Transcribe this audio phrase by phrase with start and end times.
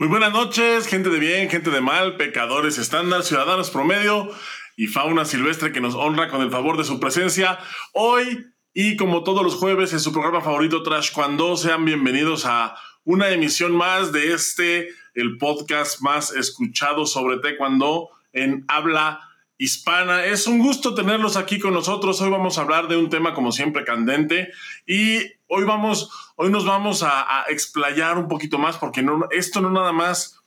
[0.00, 4.30] Muy buenas noches, gente de bien, gente de mal, pecadores estándar, ciudadanos promedio
[4.76, 7.58] y fauna silvestre que nos honra con el favor de su presencia
[7.94, 12.76] hoy y como todos los jueves en su programa favorito Trash Cuando sean bienvenidos a
[13.02, 19.20] una emisión más de este, el podcast más escuchado sobre taekwondo en habla
[19.56, 20.26] hispana.
[20.26, 22.20] Es un gusto tenerlos aquí con nosotros.
[22.20, 24.52] Hoy vamos a hablar de un tema como siempre candente
[24.86, 29.92] y hoy vamos, hoy nos vamos a, explayar un poquito más porque esto no nada
[29.92, 30.40] más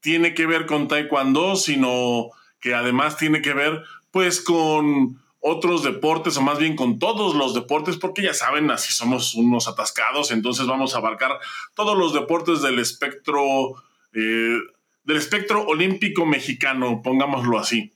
[0.00, 6.36] tiene que ver con taekwondo, sino que además tiene que ver pues con otros deportes
[6.36, 10.66] o más bien con todos los deportes porque ya saben, así somos unos atascados, entonces
[10.66, 11.38] vamos a abarcar
[11.74, 13.74] todos los deportes del espectro
[14.12, 14.58] eh,
[15.04, 17.92] del espectro olímpico mexicano, pongámoslo así.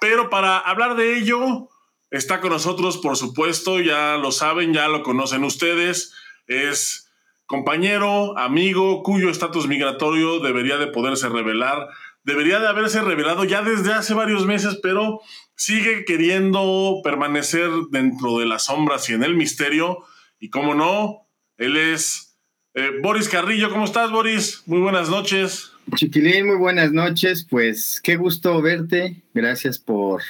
[0.00, 1.68] Pero para hablar de ello,
[2.10, 6.14] está con nosotros, por supuesto, ya lo saben, ya lo conocen ustedes,
[6.46, 7.10] es
[7.46, 11.88] compañero, amigo, cuyo estatus migratorio debería de poderse revelar,
[12.24, 15.20] debería de haberse revelado ya desde hace varios meses, pero
[15.58, 20.04] sigue queriendo permanecer dentro de las sombras y en el misterio.
[20.38, 22.38] Y cómo no, él es
[22.74, 23.70] eh, Boris Carrillo.
[23.70, 24.62] ¿Cómo estás, Boris?
[24.66, 25.72] Muy buenas noches.
[25.96, 27.46] Chiquilín, muy buenas noches.
[27.48, 29.22] Pues qué gusto verte.
[29.34, 30.22] Gracias por,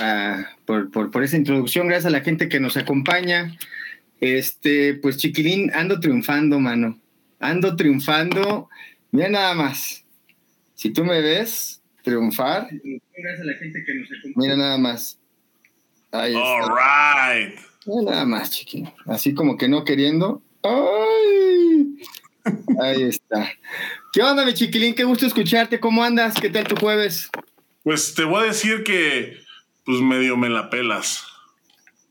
[0.00, 1.88] ah, por, por, por, esa introducción.
[1.88, 3.56] Gracias a la gente que nos acompaña.
[4.20, 7.00] Este, pues Chiquilín, ando triunfando, mano.
[7.40, 8.68] Ando triunfando.
[9.10, 10.04] Mira nada más.
[10.74, 12.68] Si tú me ves triunfar.
[12.70, 14.34] Gracias a la gente que nos acompaña.
[14.36, 15.18] Mira nada más.
[16.12, 17.58] Ahí All right.
[17.86, 18.90] Mira nada más, Chiquilín.
[19.06, 20.42] Así como que no queriendo.
[20.62, 21.96] ¡Ay!
[22.78, 23.50] Ahí está.
[24.12, 24.94] ¿Qué onda, mi chiquilín?
[24.94, 25.80] Qué gusto escucharte.
[25.80, 26.34] ¿Cómo andas?
[26.38, 27.30] ¿Qué tal tu jueves?
[27.84, 29.47] Pues te voy a decir que,
[29.88, 31.24] pues medio me la pelas.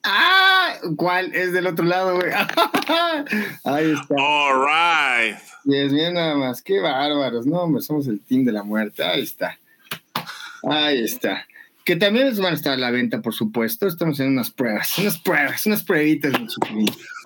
[0.03, 2.31] Ah, ¿cuál es del otro lado, güey?
[3.63, 4.15] Ahí está.
[4.17, 5.37] All right.
[5.71, 6.63] es bien nada más.
[6.63, 7.45] Qué bárbaros.
[7.45, 9.03] No, hombre, somos el team de la muerte.
[9.03, 9.59] Ahí está.
[10.63, 11.45] Ahí está
[11.85, 13.87] que también van a estar a la venta, por supuesto.
[13.87, 16.33] Estamos en unas pruebas, unas pruebas, unas pruebitas.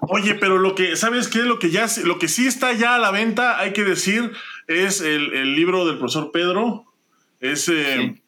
[0.01, 1.39] Oye, pero lo que, ¿sabes qué?
[1.39, 4.33] Lo que ya, lo que sí está ya a la venta, hay que decir,
[4.67, 6.85] es el, libro del profesor Pedro.
[7.39, 8.21] Es, eh,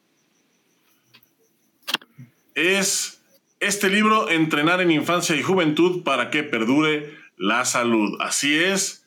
[2.56, 3.22] es
[3.59, 8.18] este libro, Entrenar en Infancia y Juventud para que perdure la salud.
[8.19, 9.06] Así es.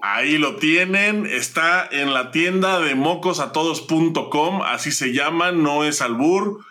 [0.00, 6.64] Ahí lo tienen, está en la tienda de mocosatodos.com, así se llama, no es albur.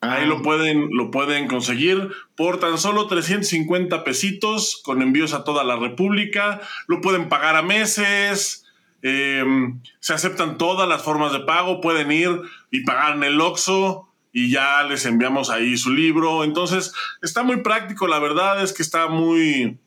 [0.00, 0.42] Ahí lo ah.
[0.42, 6.60] pueden, lo pueden conseguir por tan solo 350 pesitos con envíos a toda la República.
[6.88, 8.64] Lo pueden pagar a meses.
[9.02, 11.80] Em, se aceptan todas las formas de pago.
[11.80, 12.40] Pueden ir
[12.70, 16.44] y pagar en el Oxxo y ya les enviamos ahí su libro.
[16.44, 18.06] Entonces, está muy práctico.
[18.06, 19.78] La verdad es que está muy,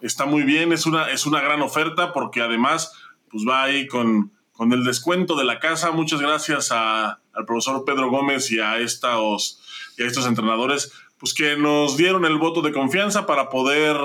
[0.00, 2.92] está muy bien, es una, es una gran oferta porque además
[3.30, 5.90] pues va ahí con, con el descuento de la casa.
[5.90, 9.62] Muchas gracias a, al profesor Pedro Gómez y a, estos,
[9.96, 13.96] y a estos entrenadores pues que nos dieron el voto de confianza para poder,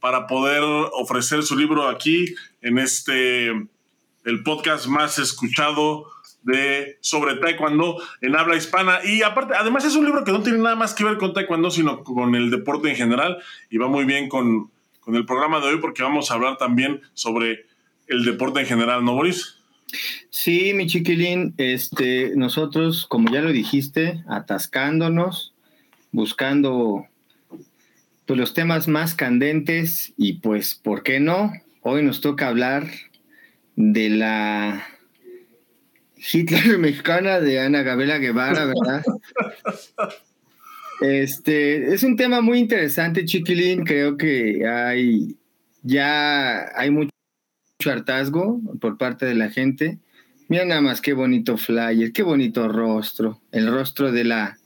[0.00, 3.50] para poder ofrecer su libro aquí en este,
[4.24, 6.06] el podcast más escuchado
[6.42, 10.58] de sobre taekwondo en habla hispana y aparte además es un libro que no tiene
[10.58, 13.38] nada más que ver con taekwondo sino con el deporte en general
[13.70, 17.00] y va muy bien con, con el programa de hoy porque vamos a hablar también
[17.14, 17.66] sobre
[18.08, 19.56] el deporte en general, ¿no, Boris?
[20.30, 25.52] Sí, mi chiquilín, este, nosotros, como ya lo dijiste, atascándonos,
[26.12, 27.06] buscando
[28.26, 31.52] pues, los temas más candentes y pues, ¿por qué no?
[31.82, 32.88] Hoy nos toca hablar
[33.76, 34.86] de la
[36.16, 39.04] Hitler mexicana de Ana Gabriela Guevara, ¿verdad?
[41.00, 43.82] Este, es un tema muy interesante, Chiquilín.
[43.82, 45.36] Creo que hay
[45.82, 47.10] ya hay mucho
[47.84, 49.98] hartazgo por parte de la gente.
[50.48, 54.58] Mira nada más qué bonito flyer, qué bonito rostro, el rostro de la,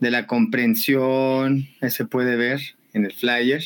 [0.00, 2.60] de la comprensión, se puede ver
[2.92, 3.62] en el flyer.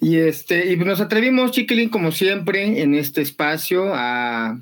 [0.00, 4.58] Y, este, y nos atrevimos, Chiquilín, como siempre, en este espacio a,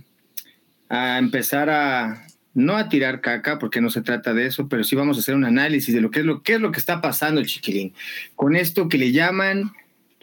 [0.88, 4.94] a empezar a, no a tirar caca, porque no se trata de eso, pero sí
[4.94, 7.00] vamos a hacer un análisis de lo que es lo, qué es lo que está
[7.00, 7.92] pasando, chiquilín,
[8.36, 9.72] con esto que le llaman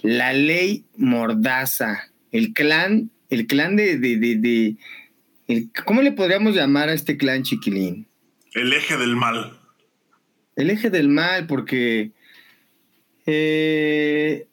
[0.02, 6.94] la ley mordaza, el clan, el clan de, de, de, ¿cómo le podríamos llamar a
[6.94, 8.08] este clan, chiquilín?
[8.54, 9.58] El eje del mal.
[10.56, 12.12] El eje del mal, porque
[13.26, 14.48] eh,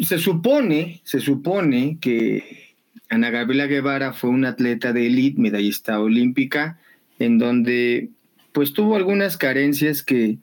[0.00, 2.74] se supone, se supone que
[3.08, 6.78] Ana Gabriela Guevara fue una atleta de élite, medallista olímpica,
[7.18, 8.10] en donde
[8.52, 10.38] pues tuvo algunas carencias que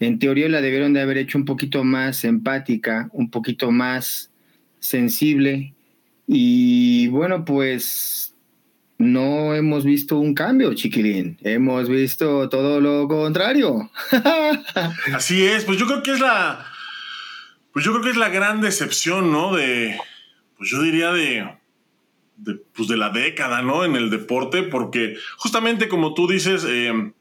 [0.00, 4.30] en teoría la debieron de haber hecho un poquito más empática, un poquito más
[4.80, 5.74] sensible
[6.26, 8.34] Y bueno, pues
[8.98, 11.38] no hemos visto un cambio, chiquilín.
[11.42, 13.90] Hemos visto todo lo contrario.
[15.14, 16.66] Así es, pues yo creo que es la.
[17.78, 19.54] Pues yo creo que es la gran decepción, ¿no?
[19.54, 19.96] De.
[20.56, 21.48] Pues yo diría de.
[22.74, 23.84] pues de la década, ¿no?
[23.84, 27.12] En el deporte, porque justamente como tú dices, eh,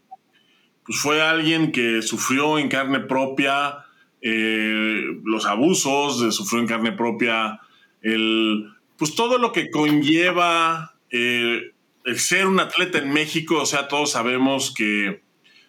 [0.84, 3.86] pues fue alguien que sufrió en carne propia
[4.24, 7.60] eh, los abusos, sufrió en carne propia
[8.02, 8.68] el.
[8.98, 11.72] Pues todo lo que conlleva eh,
[12.04, 15.22] el ser un atleta en México, o sea, todos sabemos que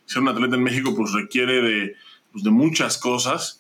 [0.07, 1.95] ser un atleta en México pues requiere de,
[2.33, 3.59] pues, de muchas cosas.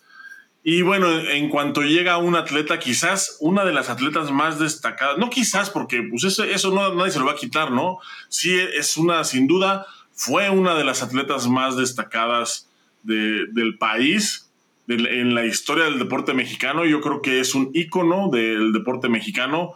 [0.65, 5.31] Y bueno, en cuanto llega un atleta, quizás una de las atletas más destacadas, no
[5.31, 7.99] quizás porque pues eso, eso no, nadie se lo va a quitar, ¿no?
[8.29, 12.69] Sí es una, sin duda, fue una de las atletas más destacadas
[13.03, 14.51] del país
[14.89, 16.85] en la historia del deporte mexicano.
[16.85, 19.75] Yo creo que es un ícono del deporte mexicano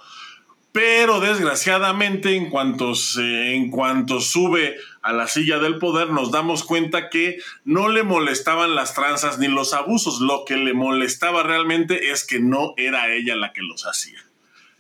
[0.73, 7.11] pero desgraciadamente en cuanto, en cuanto sube a la silla del poder nos damos cuenta
[7.11, 12.27] que no le molestaban las tranzas ni los abusos, lo que le molestaba realmente es
[12.27, 14.19] que no era ella la que los hacía.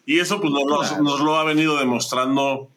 [0.06, 2.70] Y eso pues nos, nos lo ha venido demostrando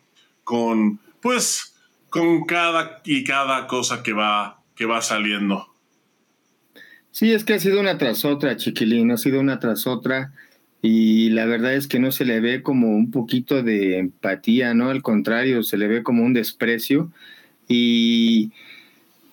[0.44, 1.74] con pues
[2.10, 5.68] con cada y cada cosa que va que va saliendo.
[7.12, 10.34] Sí, es que ha sido una tras otra, chiquilín, ha sido una tras otra
[10.88, 14.92] y la verdad es que no se le ve como un poquito de empatía, ¿no?
[14.92, 17.12] Al contrario, se le ve como un desprecio.
[17.68, 18.52] Y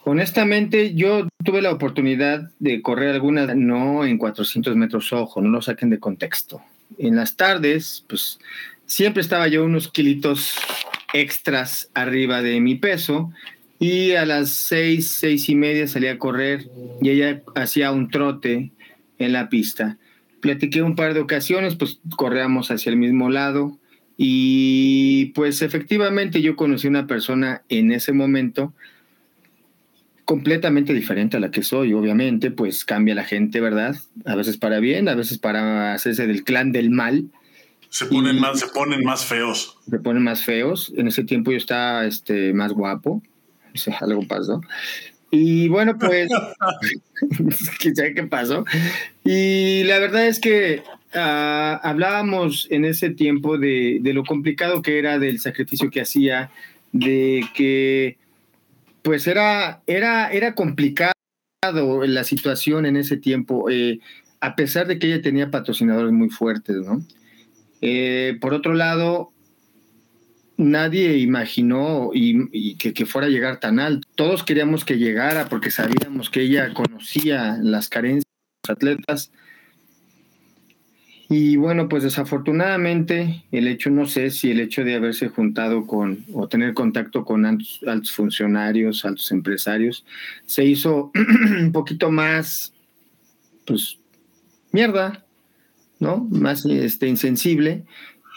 [0.05, 5.61] honestamente, yo tuve la oportunidad de correr algunas, no en 400 metros, ojo, no lo
[5.61, 6.63] saquen de contexto.
[6.97, 8.39] En las tardes, pues
[8.87, 10.55] siempre estaba yo unos kilitos
[11.13, 13.31] extras arriba de mi peso
[13.79, 16.71] y a las seis, seis y media salía a correr
[17.03, 18.71] y ella hacía un trote
[19.19, 19.99] en la pista
[20.43, 23.79] platiqué un par de ocasiones, pues corríamos hacia el mismo lado
[24.19, 28.75] y pues efectivamente yo conocí una persona en ese momento
[30.25, 33.97] completamente diferente a la que soy, obviamente, pues cambia la gente, ¿verdad?
[34.25, 37.31] A veces para bien, a veces para hacerse del clan del mal.
[37.89, 39.79] Se ponen, más, se ponen más feos.
[39.89, 40.93] Se ponen más feos.
[40.97, 43.23] En ese tiempo yo estaba este, más guapo.
[43.75, 44.61] O sea, algo pasó.
[45.35, 46.29] Y bueno, pues,
[47.97, 48.67] sabe qué pasó.
[49.25, 50.83] Y la verdad es que
[51.15, 56.51] ah, hablábamos en ese tiempo de, lo complicado que era, del sacrificio que hacía,
[56.93, 58.19] de que
[59.01, 61.15] pues era, era, era complicado
[62.07, 64.01] la situación en ese tiempo, eh,
[64.41, 67.03] a pesar de que ella tenía patrocinadores muy fuertes, ¿no?
[67.81, 69.32] Eh, por otro lado,
[70.63, 74.07] nadie imaginó y, que, fuera a llegar tan alto.
[74.15, 79.33] Todos queríamos que llegara porque sabíamos que ella conocía las carencias de los atletas.
[81.29, 86.27] Y bueno, pues desafortunadamente el hecho, no sé si el hecho de haberse juntado con
[86.35, 90.05] o tener contacto con altos, altos funcionarios, altos empresarios,
[90.45, 91.11] se hizo
[91.61, 92.75] un poquito más,
[93.67, 93.99] pues,
[94.73, 95.25] mierda,
[96.01, 96.27] ¿no?
[96.31, 97.85] Más este, insensible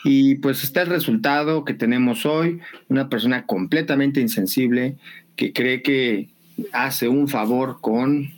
[0.08, 2.60] y pues está el resultado que tenemos hoy,
[2.90, 4.98] una persona completamente insensible
[5.36, 6.30] que cree que
[6.74, 8.32] hace un favor con,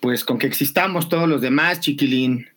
[0.00, 2.48] pues con que existamos todos los demás, chiquilín.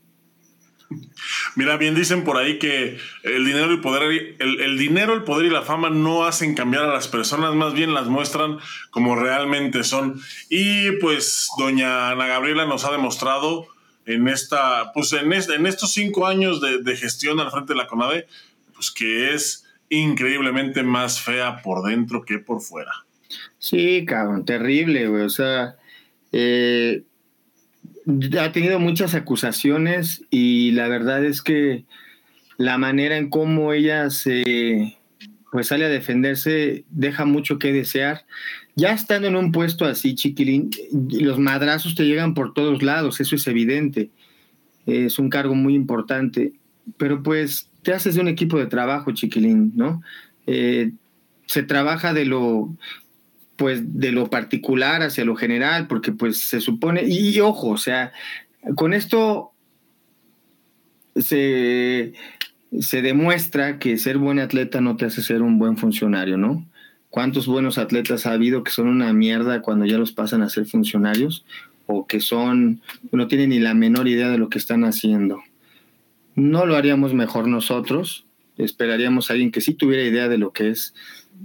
[1.57, 4.03] Mira, bien dicen por ahí que el dinero, y poder,
[4.39, 7.73] el, el, dinero, el poder y la fama no hacen cambiar a las personas, más
[7.73, 8.57] bien las muestran
[8.89, 10.21] como realmente son.
[10.49, 13.67] Y pues doña Ana Gabriela nos ha demostrado
[14.09, 18.25] en esta, pues en, en estos cinco años de, gestión al frente de la CONADE,
[18.73, 22.91] pues que es increíblemente más fea por dentro que por fuera.
[23.59, 25.23] Sí, cabrón, terrible, güey.
[25.23, 25.75] O sea,
[26.31, 27.03] eh,
[28.39, 31.85] ha tenido muchas acusaciones y la verdad es que
[32.57, 34.97] la manera en cómo ella se
[35.51, 38.25] pues sale a defenderse deja mucho que desear
[38.79, 43.35] ya estando en un puesto así, chiquilín, los madrazos te llegan por todos lados, eso
[43.35, 44.09] es evidente.
[44.85, 46.53] Es un cargo muy importante,
[46.97, 50.01] pero pues te haces de un equipo de trabajo, chiquilín, ¿no?
[50.47, 50.91] Eh,
[51.45, 52.75] se trabaja de lo
[53.55, 57.77] pues de lo particular hacia lo general, porque pues se supone, y, y ojo, o
[57.77, 58.13] sea,
[58.75, 59.51] con esto
[61.15, 62.13] se,
[62.79, 66.65] se demuestra que ser buen atleta no te hace ser un buen funcionario, ¿no?
[67.09, 70.65] ¿Cuántos buenos atletas ha habido que son una mierda cuando ya los pasan a ser
[70.65, 71.45] funcionarios?
[71.87, 75.41] O que son, no tienen ni la menor idea de lo que están haciendo.
[76.35, 78.25] No lo haríamos mejor nosotros.
[78.57, 80.93] Esperaríamos a alguien que sí tuviera idea de lo que es,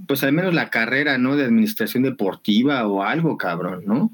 [0.07, 1.35] pues al menos la carrera, ¿no?
[1.35, 4.11] De administración deportiva o algo, cabrón, ¿no?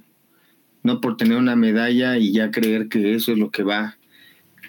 [0.83, 3.97] No por tener una medalla y ya creer que eso es lo que va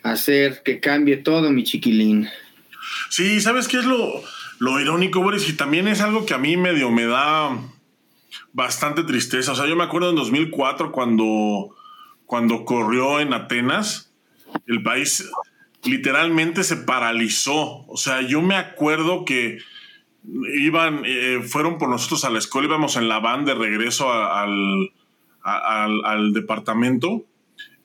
[0.03, 2.29] hacer que cambie todo, mi chiquilín.
[3.11, 4.23] Sí, ¿sabes qué es lo,
[4.63, 5.49] lo irónico, Boris?
[5.49, 7.59] Y también es algo que a mí medio me da
[8.53, 9.51] bastante tristeza.
[9.51, 11.75] O sea, yo me acuerdo en 2004 cuando,
[12.27, 14.13] cuando corrió en Atenas,
[14.69, 15.29] el país
[15.83, 17.85] literalmente se paralizó.
[17.89, 19.59] O sea, yo me acuerdo que
[20.55, 24.93] iban, eh, fueron por nosotros a la escuela, íbamos en la van de regreso al,
[25.43, 27.25] al, departamento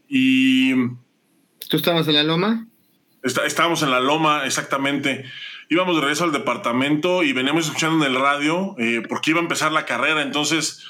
[0.08, 0.76] y...
[1.70, 2.68] ¿Tú estabas en la loma?
[3.24, 5.26] estábamos en la loma, exactamente.
[5.70, 9.44] Íbamos de regreso al departamento y veníamos escuchando en el radio eh, porque iba a
[9.44, 10.86] empezar la carrera, entonces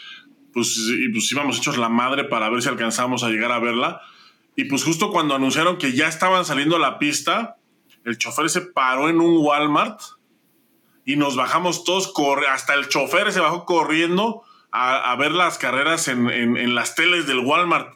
[0.54, 0.80] pues,
[1.12, 4.02] pues íbamos hechos la madre para ver si alcanzamos a llegar a verla.
[4.56, 7.58] Y pues justo cuando anunciaron que ya estaban saliendo a la pista,
[8.06, 10.00] el chofer se paró en un Walmart
[11.06, 12.14] y nos bajamos todos,
[12.50, 17.96] hasta el chofer se bajó corriendo a, ver las carreras en, las teles del Walmart.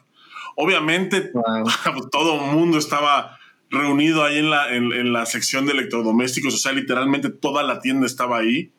[0.56, 1.30] Obviamente
[2.12, 3.38] todo el mundo estaba
[3.72, 8.06] reunido ahí en la, en, la sección de electrodomésticos, o sea, literalmente toda la tienda
[8.06, 8.70] estaba ahí.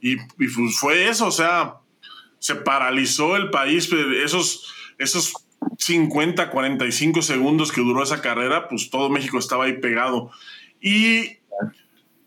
[0.00, 1.74] Y, pues fue eso, o sea,
[2.38, 3.90] se paralizó el país,
[4.24, 5.34] esos, esos
[5.78, 10.30] 50, 45 segundos que duró esa carrera, pues todo México estaba ahí pegado.
[10.80, 11.38] Y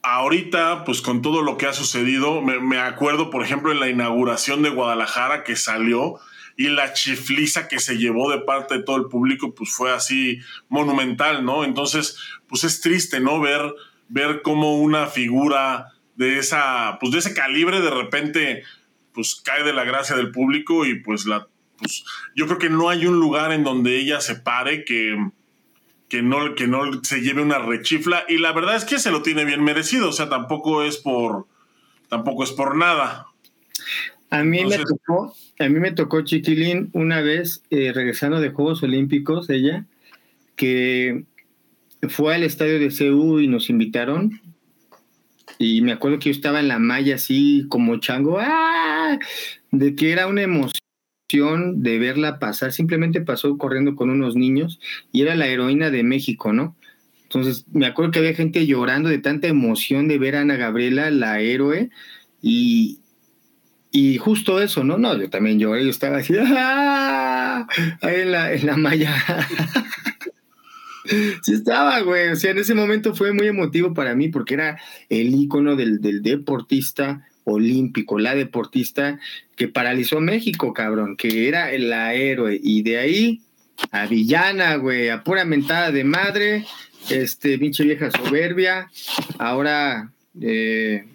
[0.03, 3.89] ahorita, pues con todo lo que ha sucedido, me, me, acuerdo, por ejemplo, en la
[3.89, 6.19] inauguración de Guadalajara que salió
[6.55, 10.39] y la chifliza que se llevó de parte de todo el público, pues fue así
[10.69, 11.63] monumental, ¿no?
[11.63, 12.17] Entonces,
[12.47, 13.39] pues es triste, ¿no?
[13.39, 13.73] Ver,
[14.09, 18.63] ver cómo una figura de esa, pues de ese calibre de repente,
[19.13, 22.05] pues cae de la gracia del público y pues la, pues
[22.35, 25.17] yo creo que no hay un lugar en donde ella se pare que,
[26.07, 29.23] que no, que no se lleve una rechifla y la verdad es que se lo
[29.23, 31.47] tiene bien merecido, o sea, tampoco es por,
[32.09, 33.27] tampoco es por nada.
[34.33, 38.81] A mí me tocó, a mí me tocó Chiquilín una vez eh, regresando de Juegos
[38.81, 39.85] Olímpicos, ella,
[40.55, 41.25] que
[42.09, 44.41] fue al estadio de CU y nos invitaron.
[45.59, 49.19] Y me acuerdo que yo estaba en la malla así como chango, ¡ah!
[49.69, 52.71] de que era una emoción de verla pasar.
[52.71, 54.79] Simplemente pasó corriendo con unos niños
[55.11, 56.75] y era la heroína de México, ¿no?
[57.21, 61.11] Entonces me acuerdo que había gente llorando de tanta emoción de ver a Ana Gabriela,
[61.11, 61.91] la héroe,
[62.41, 62.97] y,
[63.95, 64.97] y justo eso, ¿no?
[64.97, 67.67] No, yo también lloré, yo estaba así, ¡ah!
[68.01, 69.15] ahí en la, en la malla.
[71.43, 72.29] sí estaba, güey.
[72.29, 76.01] O sea, en ese momento fue muy emotivo para mí porque era el ícono del,
[76.01, 79.19] del deportista olímpico, la deportista
[79.55, 82.59] que paralizó México, cabrón, que era la héroe.
[82.63, 83.41] Y de ahí
[83.91, 86.65] a villana, güey, a pura mentada de madre,
[87.11, 88.89] este, pinche vieja soberbia.
[89.37, 90.09] Ahora,
[90.41, 91.05] eh,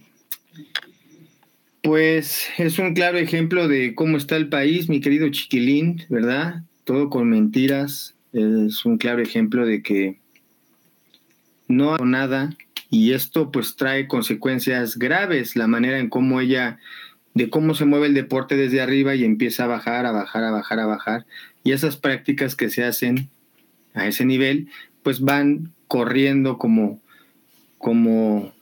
[1.89, 6.63] pues es un claro ejemplo de cómo está el país, mi querido chiquilín, ¿verdad?
[6.85, 8.15] Todo con mentiras.
[8.35, 10.19] Es un claro ejemplo de que
[11.67, 12.55] no hago nada
[12.91, 16.79] y esto pues trae consecuencias graves, la manera en cómo ella,
[17.33, 20.51] de cómo se mueve el deporte desde arriba y empieza a bajar, a bajar, a
[20.51, 21.27] bajar, a bajar.
[21.65, 23.31] Y esas prácticas que se hacen
[23.95, 24.69] a ese nivel,
[25.03, 27.01] pues van corriendo como,
[27.79, 28.53] como,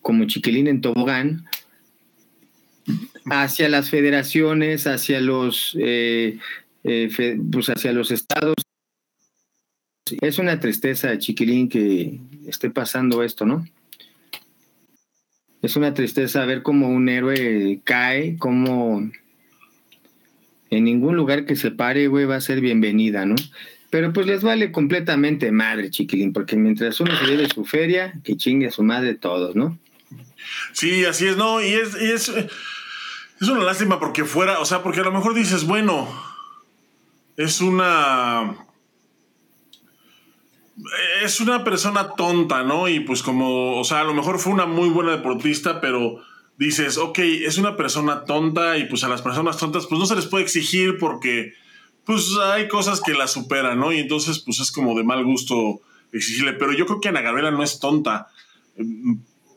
[0.00, 1.44] como chiquilín en tobogán
[3.30, 6.38] hacia las federaciones, hacia los, eh,
[6.84, 8.54] eh, pues hacia los estados.
[10.20, 13.66] Es una tristeza, chiquilín, que esté pasando esto, ¿no?
[15.62, 19.10] Es una tristeza ver cómo un héroe cae, cómo
[20.70, 23.34] en ningún lugar que se pare, güey, va a ser bienvenida, ¿no?
[23.90, 28.36] Pero pues les vale completamente madre, chiquilín, porque mientras uno se lleve su feria, que
[28.36, 29.78] chingue a su madre todos, ¿no?
[30.72, 32.30] Sí, así es, no, y es, y es
[33.40, 36.08] es una lástima porque fuera, o sea, porque a lo mejor dices, bueno,
[37.36, 38.56] es una.
[41.22, 42.88] Es una persona tonta, ¿no?
[42.88, 46.20] Y pues como, o sea, a lo mejor fue una muy buena deportista, pero
[46.58, 50.16] dices, ok, es una persona tonta y pues a las personas tontas pues no se
[50.16, 51.54] les puede exigir porque
[52.04, 53.92] pues hay cosas que la superan, ¿no?
[53.92, 55.80] Y entonces pues es como de mal gusto
[56.12, 58.28] exigirle, pero yo creo que Ana Gabriela no es tonta,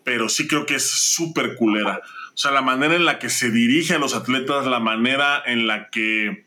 [0.03, 2.01] pero sí creo que es súper culera.
[2.39, 5.67] O sea, la manera en la que se dirige a los atletas, la manera en
[5.67, 6.45] la que,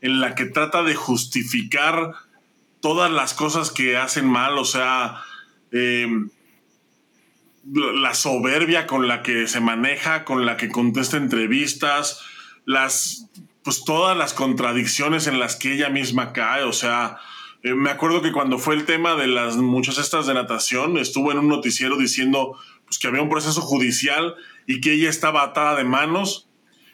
[0.00, 2.10] en la que trata de justificar
[2.80, 5.22] todas las cosas que hacen mal, o sea,
[5.70, 6.30] em,
[7.72, 12.20] la soberbia con la que se maneja, con la que contesta entrevistas,
[12.64, 13.28] las,
[13.62, 17.18] pues todas las contradicciones en las que ella misma cae, o sea,
[17.62, 21.30] eh, me acuerdo que cuando fue el tema de las muchas estas de natación, estuvo
[21.30, 24.34] en un noticiero diciendo pues, que había un proceso judicial
[24.66, 26.48] y que ella estaba atada de manos.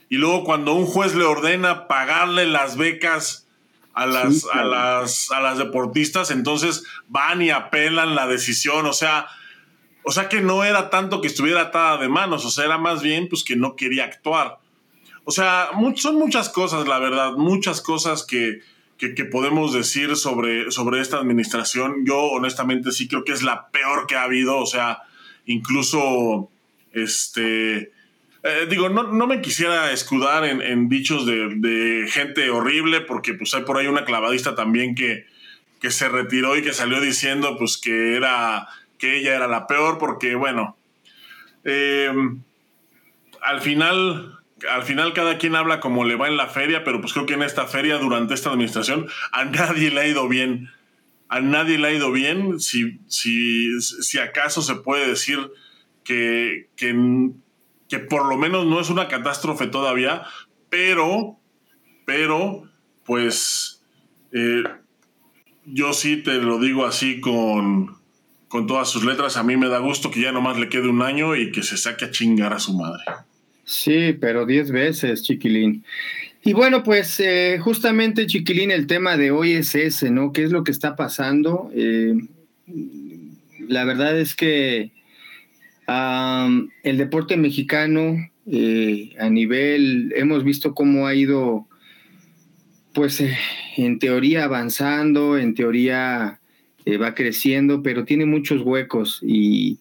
[0.09, 3.49] Y luego cuando un juez le ordena pagarle las becas
[3.95, 9.29] a las, a las, a las deportistas, entonces van y apelan la decisión, o sea,
[10.03, 13.03] o sea que no era tanto que estuviera atada de manos, o sea, era más
[13.03, 14.59] bien pues que no quería actuar.
[15.25, 18.61] O sea, son muchas cosas, la verdad, muchas cosas que,
[18.99, 22.05] que, podemos decir sobre, sobre esta administración.
[22.05, 25.03] Yo honestamente sí creo que es la peor que ha habido, o sea,
[25.47, 26.51] incluso,
[26.93, 27.93] este,
[28.43, 33.63] eh, digo, no, no, me quisiera escudar en, dichos de, gente horrible, porque pues hay
[33.63, 35.27] por ahí una clavadista también que,
[35.81, 39.99] que se retiró y que salió diciendo pues que era que ella era la peor,
[39.99, 40.77] porque bueno,
[41.65, 42.13] eh,
[43.43, 44.35] al final
[44.71, 47.35] al final cada quien habla como le va en la feria, pero pues creo que
[47.35, 50.71] en esta feria, durante esta administración, a nadie le ha ido bien.
[51.35, 55.51] A nadie le ha ido bien, si, si, si acaso se puede decir
[56.05, 60.23] que, que, por lo menos no es una catástrofe todavía,
[60.71, 61.37] pero,
[62.05, 62.71] pero,
[63.05, 63.83] pues,
[64.31, 64.63] eh,
[65.65, 67.97] yo sí te lo digo así con,
[68.47, 71.03] con todas sus letras, a mí me da gusto que ya nomás le quede un
[71.03, 73.03] año y que se saque a chingar a su madre.
[73.65, 75.85] Sí, pero diez veces, chiquilín.
[76.47, 80.31] Y bueno, pues eh, justamente, chiquilín, el tema de hoy es ese, ¿no?
[80.31, 81.71] ¿Qué es lo que está pasando?
[81.75, 82.15] Eh,
[83.67, 84.93] la verdad es que
[85.89, 91.67] el deporte mexicano eh, a nivel, hemos visto cómo ha ido,
[92.93, 93.23] pues
[93.79, 96.41] en teoría avanzando, en teoría
[97.01, 99.79] va creciendo, pero tiene muchos huecos y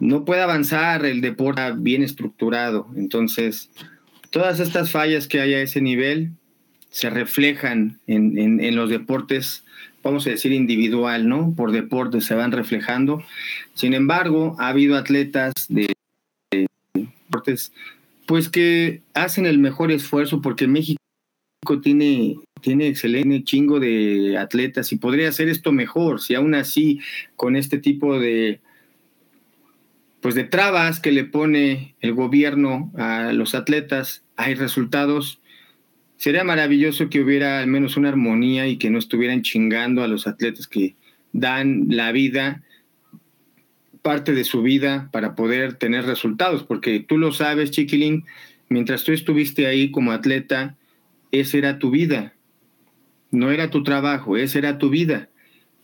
[0.00, 2.88] no puede avanzar el deporte bien estructurado.
[2.96, 3.70] Entonces,
[4.30, 6.32] todas estas fallas que hay a ese nivel
[6.90, 9.64] se reflejan en, los deportes,
[10.02, 11.54] vamos a decir individual, ¿no?
[11.54, 13.22] Por deporte se van reflejando.
[13.74, 15.92] Sin embargo, ha habido atletas de,
[16.94, 17.72] deportes,
[18.26, 20.98] pues que hacen el mejor esfuerzo porque México
[21.82, 27.00] tiene, tiene excelente chingo de atletas y podría hacer esto mejor si aún así
[27.36, 28.60] con este tipo de
[30.20, 35.40] pues de trabas que le pone el gobierno a los atletas, hay resultados.
[36.16, 40.26] Sería maravilloso que hubiera al menos una armonía y que no estuvieran chingando a los
[40.26, 40.96] atletas que
[41.32, 42.62] dan la vida,
[44.02, 48.24] parte de su vida para poder tener resultados, porque tú lo sabes, chiquilín,
[48.68, 50.76] mientras tú estuviste ahí como atleta,
[51.30, 52.34] esa era tu vida,
[53.30, 55.28] no era tu trabajo, esa era tu vida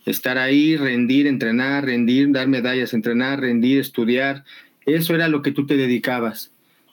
[0.05, 4.43] estar ahí, rendir, entrenar, rendir, dar medallas, entrenar, rendir, estudiar.
[4.85, 6.51] Eso era lo que tú te dedicabas.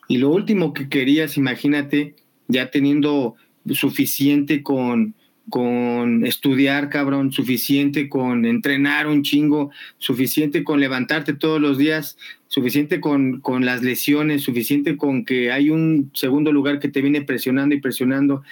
[0.09, 2.15] Y lo último que querías, imagínate,
[2.49, 3.37] ya teniendo
[3.71, 5.15] suficiente con,
[5.49, 12.17] con estudiar, cabrón, suficiente con entrenar un chingo, suficiente con levantarte todos los días,
[12.49, 17.23] suficiente con, con las lesiones, suficiente con que hay un segundo lugar que te viene
[17.23, 18.43] presionando y presionando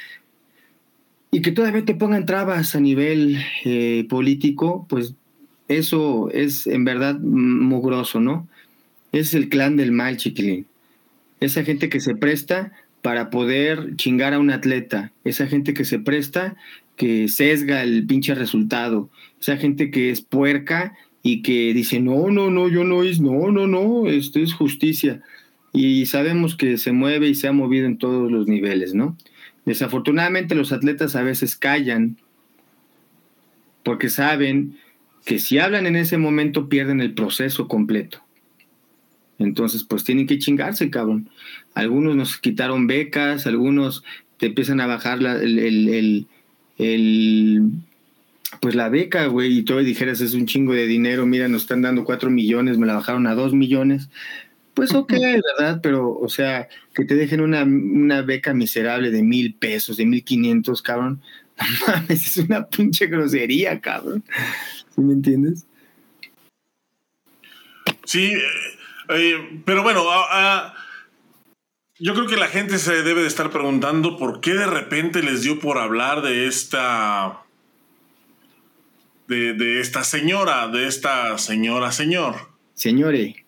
[1.31, 5.15] y que todavía te pongan trabas a nivel eh, político, pues
[5.69, 8.49] eso es en verdad mugroso, ¿no?
[9.13, 10.67] Es el clan del mal, chiquilín.
[11.39, 15.99] Esa gente que se presta para poder chingar a un atleta, esa gente que se
[15.99, 16.57] presta,
[16.97, 19.09] que sesga el pinche resultado,
[19.41, 23.51] esa gente que es puerca y que dice, no, no, no, yo no es, no,
[23.51, 25.23] no, no, esto es justicia.
[25.73, 29.17] Y sabemos que se mueve y se ha movido en todos los niveles, ¿no?
[29.65, 32.17] Desafortunadamente los atletas a veces callan
[33.83, 34.79] porque saben
[35.25, 38.23] que si hablan en ese momento pierden el proceso completo.
[39.39, 41.31] Entonces, pues tienen que chingarse, cabrón.
[41.75, 44.05] Algunos nos quitaron becas, algunos
[44.37, 46.27] te empiezan a bajar el,
[48.61, 51.83] pues la beca, güey, y todo dijeras es un chingo de dinero, mira, nos están
[51.83, 54.11] dando cuatro millones, me la bajaron a dos millones.
[54.75, 55.81] Pues ok, ¿verdad?
[55.83, 60.25] Pero, o sea, que te dejen una, una beca miserable de mil pesos, de mil
[60.25, 61.21] quinientos, cabrón.
[62.09, 64.23] es una pinche grosería, cabrón.
[64.95, 65.67] ¿Sí me entiendes?
[68.05, 68.41] Sí, eh,
[69.11, 70.05] eh, pero bueno,
[71.99, 75.43] yo creo que la gente se debe de estar preguntando por qué de repente les
[75.43, 77.43] dio por hablar de esta.
[79.27, 82.35] De, de esta señora, de esta señora, señor.
[82.75, 83.45] Señore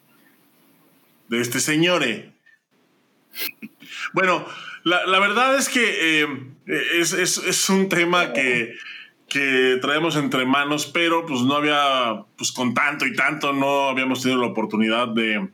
[1.28, 2.04] de este señor.
[4.12, 4.44] Bueno,
[4.84, 6.28] la, verdad es que eh,
[6.66, 8.74] es, un tema que,
[9.28, 14.22] que, traemos entre manos, pero pues no había, pues con tanto y tanto, no habíamos
[14.22, 15.48] tenido la oportunidad de,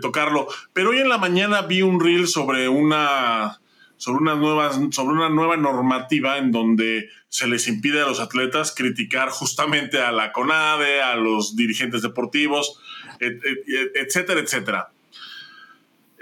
[0.00, 0.48] tocarlo.
[0.72, 3.60] Pero hoy en la mañana vi un reel sobre una,
[3.96, 8.74] sobre, una nueva, sobre una nueva normativa en donde se les impide a los atletas
[8.76, 12.80] criticar justamente a la CONADE, a los dirigentes deportivos,
[13.20, 14.90] etcétera, etcétera.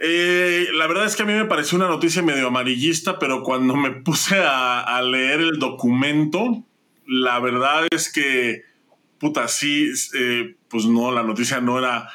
[0.00, 3.74] Eh, la verdad es que a mí me pareció una noticia medio amarillista, pero cuando
[3.74, 6.62] me puse a, leer el documento,
[7.06, 8.62] la verdad es que,
[9.18, 12.10] puta, sí, eh, pues no, la noticia no era,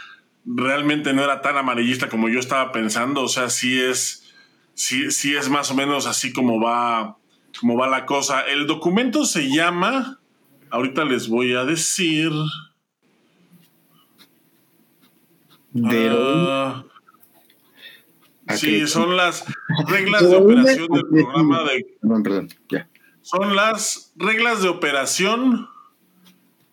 [0.46, 4.34] realmente no era tan amarillista como yo estaba pensando, o sea, sí es,
[4.74, 7.17] sí, sí es más o menos así como va,
[7.60, 8.41] como va la cosa.
[8.41, 10.19] El documento se llama,
[10.69, 12.32] ahorita les voy a decir...
[15.74, 16.84] De
[18.56, 19.46] Sí, son las
[19.88, 21.86] reglas de operación del programa de.
[22.02, 22.90] Perdón, perdón, ya.
[23.22, 25.70] Son las reglas de operación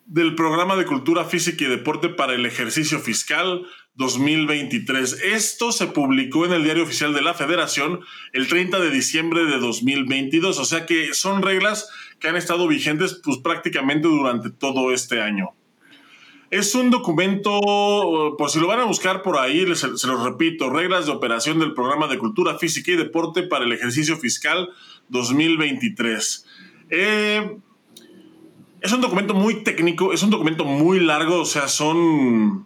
[0.05, 5.21] del programa de cultura física y deporte para el ejercicio fiscal 2023.
[5.23, 8.01] Esto se publicó en el diario oficial de la Federación
[8.33, 13.21] el 30 de diciembre de 2022, o sea que son reglas que han estado vigentes
[13.23, 15.55] pues prácticamente durante todo este año.
[16.51, 21.05] Es un documento, por si lo van a buscar por ahí, se, los repito, reglas
[21.05, 24.69] de operación del programa de cultura física y deporte para el ejercicio fiscal
[25.07, 26.45] 2023.
[26.89, 27.57] Eh,
[28.81, 32.65] es un documento muy técnico, es un documento muy largo, o sea, son,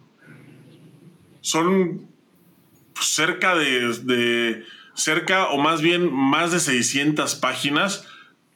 [1.40, 2.08] son
[3.00, 8.04] cerca de, de cerca o más bien más de 600 páginas.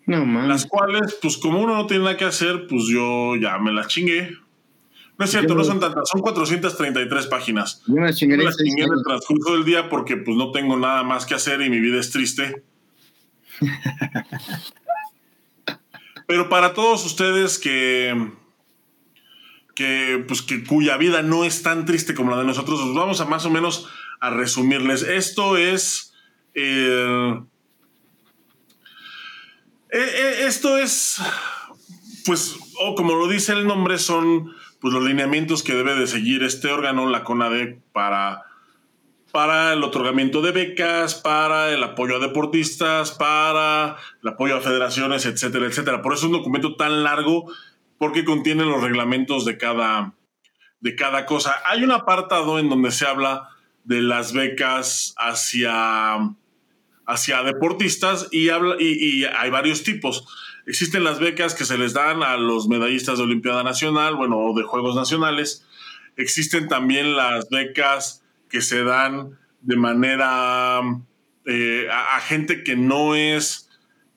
[0.07, 3.71] No, las cuales, pues como uno no tiene nada que hacer, pues yo ya me
[3.71, 4.37] las chingué.
[5.21, 7.83] No es cierto, no son tantas, son 433 páginas.
[7.87, 11.35] Yo me chingué en el transcurso del día porque pues no tengo nada más que
[11.35, 12.65] hacer y mi vida es triste.
[16.27, 18.31] Pero para todos ustedes que,
[19.75, 23.21] que, pues, que cuya vida no es tan triste como la de nosotros, pues vamos
[23.21, 25.03] a más o menos a resumirles.
[25.03, 26.15] Esto es...
[26.55, 27.43] Eh,
[29.93, 31.21] eh, eh, esto es,
[32.25, 36.43] pues, o como lo dice el nombre, son pues, los lineamientos que debe de seguir
[36.43, 38.43] este órgano, la CONADE, para,
[39.31, 45.27] para el otorgamiento de becas, para el apoyo a deportistas, para el apoyo a federaciones,
[45.27, 46.03] etcétera, etcétera.
[46.03, 47.53] Por eso es un documento tan largo,
[47.99, 50.15] porque contiene los reglamentos de cada,
[50.81, 51.57] de cada cosa.
[51.67, 53.51] Hay un apartado en donde se habla
[53.85, 56.15] de las becas hacia,
[57.07, 60.27] hacia deportistas y, habla, y hay varios tipos.
[60.67, 64.55] Existen las becas que se les dan a los medallistas de Olimpiada Nacional, bueno, o
[64.57, 65.67] de Juegos Nacionales.
[66.17, 70.81] Existen también las becas que se dan de manera
[71.47, 73.69] eh, a, gente que no es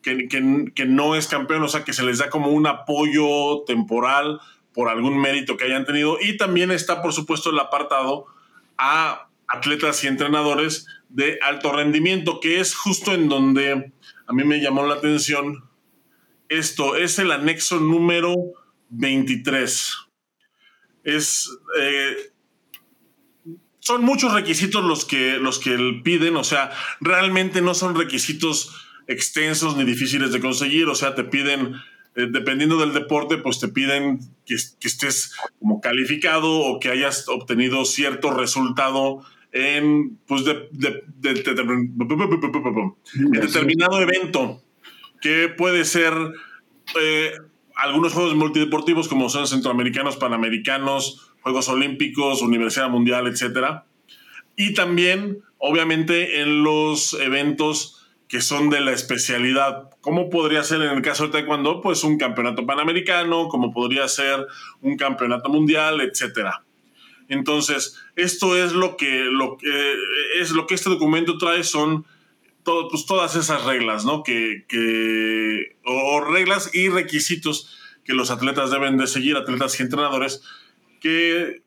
[0.01, 4.41] que, que, no es campeón, o sea, que se les da como un apoyo temporal
[4.73, 6.17] por algún mérito que hayan tenido.
[6.19, 8.25] Y también está, por supuesto, el apartado
[8.77, 13.93] a atletas y entrenadores de alto rendimiento, que es justo en donde
[14.27, 15.63] a mí me llamó la atención
[16.57, 18.35] esto es el anexo número
[18.89, 19.93] 23.
[21.03, 22.15] Es, eh,
[23.79, 28.73] son muchos requisitos los que, los que piden, o sea, realmente no son requisitos
[29.07, 31.75] extensos ni difíciles de conseguir, o sea, te piden,
[32.15, 37.83] eh, dependiendo del deporte, pues te piden que, estés como calificado o que hayas obtenido
[37.83, 40.69] cierto resultado en, pues, de,
[43.11, 44.62] determinado evento
[45.23, 46.13] que puede ser
[47.01, 47.31] eh,
[47.75, 53.83] algunos juegos multideportivos como son centroamericanos, panamericanos, Juegos Olímpicos, Universidad Mundial, etc.
[54.57, 59.91] Y también, obviamente, en los eventos que son de la especialidad.
[60.01, 61.81] ¿Cómo podría ser en el caso de Taekwondo?
[61.81, 64.47] Pues un campeonato panamericano, como podría ser
[64.81, 66.49] un campeonato mundial, etc.
[67.29, 69.93] Entonces, esto es lo que, lo que,
[70.39, 72.05] es lo que este documento trae, son
[72.63, 74.23] pues, todas esas reglas, ¿no?
[74.23, 74.65] Que,
[75.86, 80.41] o, reglas y requisitos que los atletas deben de seguir, atletas y entrenadores,
[80.99, 81.63] que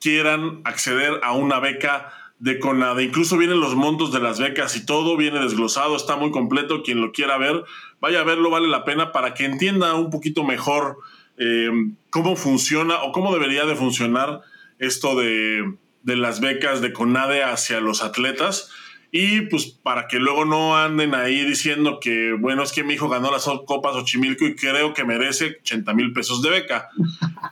[0.00, 3.04] quieran acceder a una beca de CONADE.
[3.04, 6.82] Incluso vienen los montos de las becas y todo viene desglosado, está muy completo.
[6.82, 7.62] Quien lo quiera ver,
[8.00, 10.98] vaya a verlo, vale la pena para que entienda un poquito mejor
[11.38, 11.70] eh,
[12.10, 14.40] cómo funciona o cómo debería de funcionar
[14.80, 18.70] esto de, de las becas de CONADE hacia los atletas
[19.14, 23.10] y pues para que luego no anden ahí diciendo que, bueno, es que mi hijo
[23.10, 26.88] ganó las Copas Ochimilco y creo que merece 80 mil pesos de beca.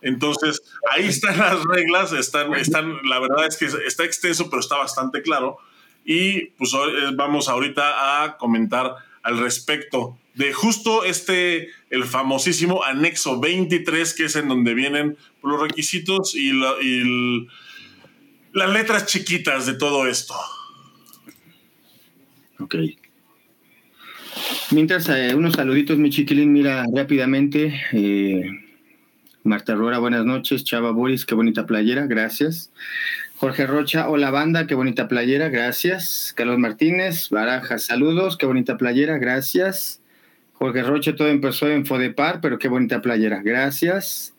[0.01, 4.79] Entonces, ahí están las reglas, están, están, la verdad es que está extenso, pero está
[4.79, 5.59] bastante claro.
[6.03, 13.39] Y pues eh, vamos ahorita a comentar al respecto de justo este, el famosísimo anexo
[13.39, 17.49] 23, que es en donde vienen los requisitos y, y
[18.55, 20.35] las letras chiquitas de todo esto.
[22.61, 22.75] Ok.
[24.71, 27.81] Mientras, eh, unos saluditos, mi chiquilín, mira rápidamente.
[27.93, 28.51] Eh,
[29.43, 30.65] Marta Rora, buenas noches.
[30.65, 32.71] Chava Boris, qué bonita playera, gracias.
[33.37, 36.35] Jorge Rocha, hola banda, qué bonita playera, gracias.
[36.37, 40.03] Carlos Martínez, Barajas, saludos, qué bonita playera, gracias.
[40.53, 44.35] Jorge Rocha, todo empezó en Fodepar, pero qué bonita playera, gracias.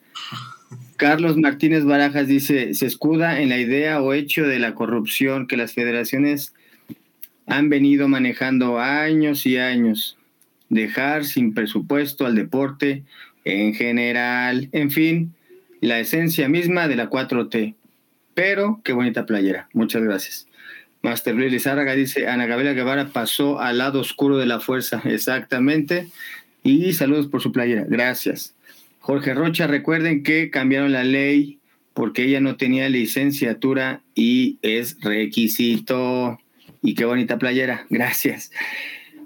[0.98, 5.58] Carlos Martínez Barajas dice, se escuda en la idea o hecho de la corrupción que
[5.58, 6.54] las federaciones
[7.52, 10.18] han venido manejando años y años.
[10.70, 13.04] Dejar sin presupuesto al deporte
[13.44, 15.34] en general, en fin,
[15.82, 17.76] la esencia misma de la 4T.
[18.34, 20.48] Pero qué bonita playera, muchas gracias.
[21.02, 26.08] Master Billy Zárraga dice, Ana Gabriela Guevara pasó al lado oscuro de la fuerza, exactamente.
[26.64, 28.54] Y saludos por su playera, gracias.
[29.00, 31.58] Jorge Rocha, recuerden que cambiaron la ley
[31.94, 36.40] porque ella no tenía licenciatura y es requisito.
[36.82, 38.52] Y qué bonita playera, gracias.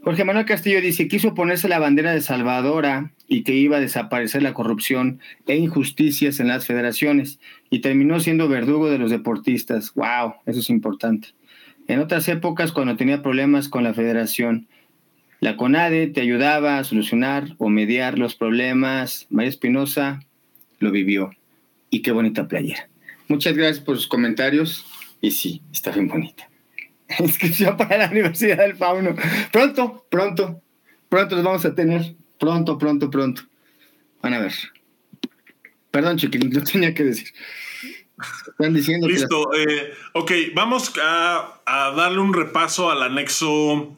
[0.05, 4.43] Jorge Manuel Castillo dice, quiso ponerse la bandera de Salvadora y que iba a desaparecer
[4.43, 7.39] la corrupción e injusticias en las federaciones
[7.71, 9.93] y terminó siendo verdugo de los deportistas.
[9.95, 10.35] ¡Wow!
[10.45, 11.29] Eso es importante.
[11.87, 14.67] En otras épocas, cuando tenía problemas con la federación,
[15.39, 19.27] la CONADE te ayudaba a solucionar o mediar los problemas.
[19.29, 20.19] María Espinosa
[20.79, 21.31] lo vivió.
[21.89, 22.89] Y qué bonita playera.
[23.27, 24.85] Muchas gracias por sus comentarios.
[25.21, 26.49] Y sí, está bien bonita.
[27.19, 29.15] Inscripción para la Universidad del Fauno.
[29.51, 30.61] Pronto, pronto,
[31.09, 32.15] pronto los vamos a tener.
[32.39, 33.43] Pronto, pronto, pronto.
[34.21, 34.53] Van a ver.
[35.91, 37.27] Perdón, chiquilín, lo tenía que decir.
[38.47, 39.53] Están diciendo Listo.
[39.53, 43.97] Eh, ok, vamos a, a darle un repaso al anexo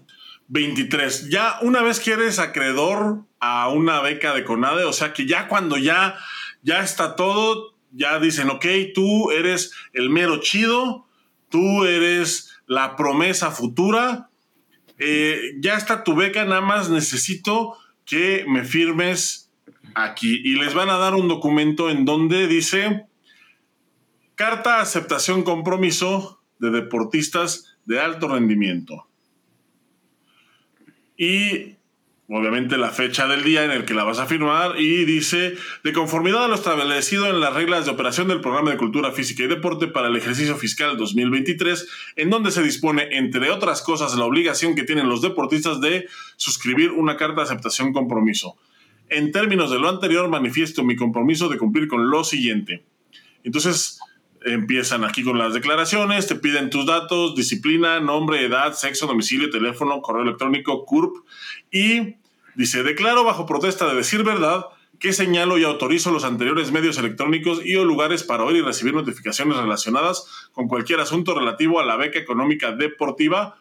[0.50, 1.30] 23.
[1.30, 5.48] Ya una vez que eres acreedor a una beca de CONADE, o sea que ya
[5.48, 6.17] cuando ya,
[6.63, 11.08] ya está todo, ya dicen, ok, tú eres el mero chido,
[11.50, 14.30] tú eres la promesa futura,
[14.99, 17.75] eh, ya está tu beca, nada más necesito
[18.06, 19.51] que me firmes
[19.95, 20.41] aquí.
[20.43, 23.08] Y les van a dar un documento en donde dice
[24.36, 29.08] carta aceptación compromiso de deportistas de alto rendimiento
[31.17, 31.77] y
[32.30, 35.94] obviamente la fecha del día en el que la vas a firmar y dice de
[35.94, 39.48] conformidad a lo establecido en las reglas de operación del programa de cultura física y
[39.48, 41.88] deporte para el ejercicio fiscal 2023
[42.18, 46.92] en donde se dispone entre otras cosas la obligación que tienen los deportistas de suscribir
[46.92, 48.58] una carta de aceptación compromiso.
[49.10, 52.84] En términos de lo anterior manifiesto mi compromiso de cumplir con lo siguiente.
[53.46, 54.00] Entonces,
[54.45, 60.02] empiezan aquí con las declaraciones, te piden tus datos, disciplina, nombre, edad, sexo, domicilio, teléfono,
[60.02, 61.17] correo electrónico, CURP
[61.71, 62.15] y
[62.56, 64.65] dice, declaro bajo protesta de decir verdad
[65.00, 68.93] que señalo y autorizo los anteriores medios electrónicos y o lugares para oír y recibir
[68.93, 73.58] notificaciones relacionadas con cualquier asunto relativo a la beca económica deportiva.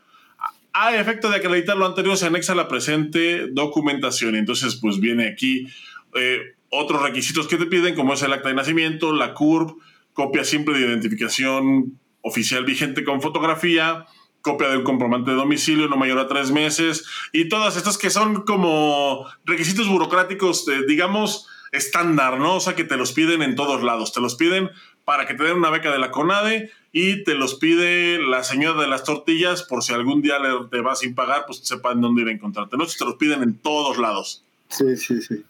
[0.72, 4.34] A efecto de acreditar lo anterior se anexa la presente documentación.
[4.34, 5.68] Entonces, pues viene aquí
[6.14, 9.78] eh, otros requisitos que te piden, como es el acta de nacimiento, la CURP,
[10.16, 14.06] copia simple de identificación oficial vigente con fotografía,
[14.40, 18.08] copia de un comprobante de domicilio no mayor a tres meses y todas estas que
[18.08, 22.56] son como requisitos burocráticos, digamos, estándar, ¿no?
[22.56, 24.14] O sea, que te los piden en todos lados.
[24.14, 24.70] Te los piden
[25.04, 28.80] para que te den una beca de la CONADE y te los pide la señora
[28.80, 30.36] de las tortillas por si algún día
[30.70, 32.78] te vas sin pagar, pues sepan dónde ir a encontrarte.
[32.78, 32.86] ¿no?
[32.86, 34.42] Te los piden en todos lados.
[34.70, 35.44] Sí, sí, sí.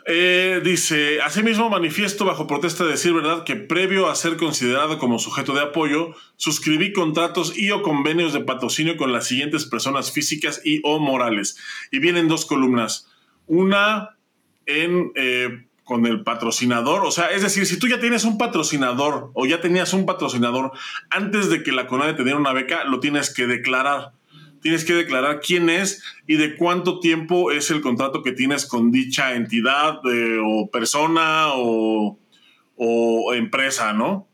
[0.05, 5.19] Eh, dice, asimismo manifiesto bajo protesta de decir verdad que previo a ser considerado como
[5.19, 10.61] sujeto de apoyo, suscribí contratos y o convenios de patrocinio con las siguientes personas físicas
[10.63, 11.57] y o morales.
[11.91, 13.07] Y vienen dos columnas.
[13.47, 14.17] Una
[14.65, 19.31] en, eh, con el patrocinador, o sea, es decir, si tú ya tienes un patrocinador
[19.33, 20.71] o ya tenías un patrocinador
[21.09, 24.11] antes de que la CONADE te diera una beca, lo tienes que declarar
[24.61, 28.91] tienes que declarar quién es y de cuánto tiempo es el contrato que tienes con
[28.91, 32.17] dicha entidad eh, o persona o,
[33.33, 34.27] empresa, ¿no?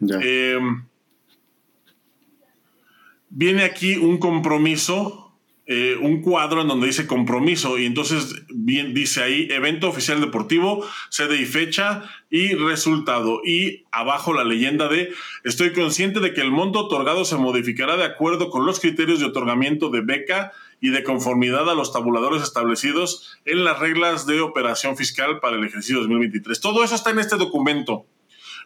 [0.00, 0.84] Em,
[3.28, 5.19] viene aquí un compromiso
[5.72, 10.84] eh, un cuadro en donde dice compromiso y entonces bien, dice ahí evento oficial deportivo,
[11.10, 13.40] sede y fecha y resultado.
[13.44, 15.12] Y abajo la leyenda de
[15.44, 19.26] estoy consciente de que el monto otorgado se modificará de acuerdo con los criterios de
[19.26, 24.96] otorgamiento de beca y de conformidad a los tabuladores establecidos en las reglas de operación
[24.96, 26.60] fiscal para el ejercicio 2023.
[26.60, 28.06] Todo eso está en este documento.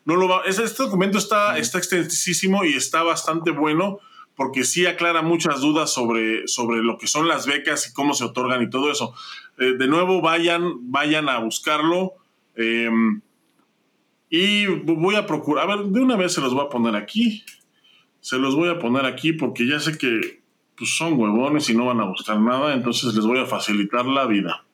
[0.07, 4.01] No lo va, este documento está, está extensísimo y está bastante bueno
[4.37, 8.25] porque sí aclara muchas dudas sobre, sobre lo que son las becas y cómo se
[8.25, 9.15] otorgan y todo eso.
[9.59, 12.15] Eh, de nuevo, vayan, vayan a buscarlo.
[12.57, 13.21] Em,
[14.29, 17.45] y voy a procurar, a ver, de una vez se los voy a poner aquí.
[18.21, 20.43] Se los voy a poner aquí porque ya sé que
[20.77, 24.27] pues, son huevones y no van a buscar nada, entonces les voy a facilitar la
[24.27, 24.65] vida.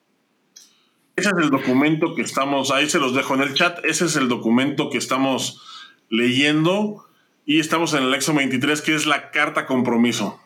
[1.17, 4.17] Ese es el documento que estamos, ahí se los dejo en el chat, ese es
[4.17, 5.61] el documento que estamos
[6.09, 7.05] leyendo
[7.51, 10.41] y estamos en el Exo 23, que es la carta compromiso.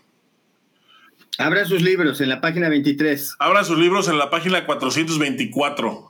[1.36, 3.36] Abra sus libros en la página 23.
[3.40, 6.08] Abra sus libros en la página 424.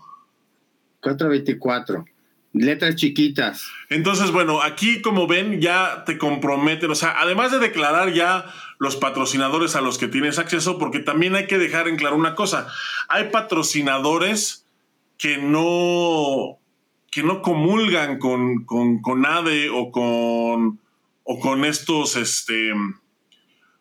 [1.00, 2.04] 424.
[2.52, 3.66] Letras chiquitas.
[3.90, 8.46] Entonces, bueno, aquí como ven ya te comprometen, o sea, además de declarar ya
[8.78, 12.36] los patrocinadores a los que tienes acceso, porque también hay que dejar en claro una
[12.36, 12.68] cosa,
[13.08, 14.64] hay patrocinadores
[15.18, 16.60] que no,
[17.10, 20.83] que no comulgan con, con, con ADE o con,
[21.24, 22.72] o con estos, este,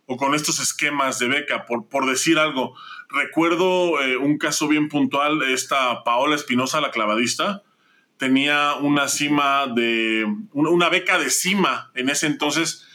[0.06, 2.76] o con estos esquemas de beca, por, por decir algo.
[3.10, 7.62] Recuerdo eh, un caso bien puntual, esta Paola Espinosa, la clavadista,
[8.18, 12.88] tenía una cima de, una beca de cima en ese entonces.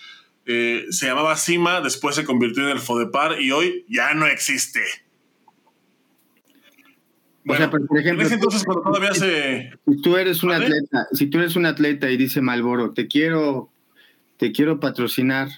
[0.46, 4.80] Eh, se llamaba CIMA, después se convirtió en el FODEPAR y hoy ya no existe.
[7.44, 9.70] Bueno, por ejemplo, en ese entonces cuando todavía se...
[9.87, 13.70] Si tú eres un atleta, si tú eres un atleta y dice Malboro, te quiero,
[14.38, 15.48] te quiero patrocinar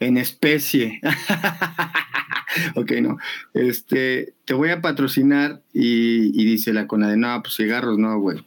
[0.00, 1.00] en especie.
[2.74, 3.18] ok, no.
[3.54, 8.44] Este, te voy a patrocinar y, y dice la CONADE, no, pues cigarros no, güey.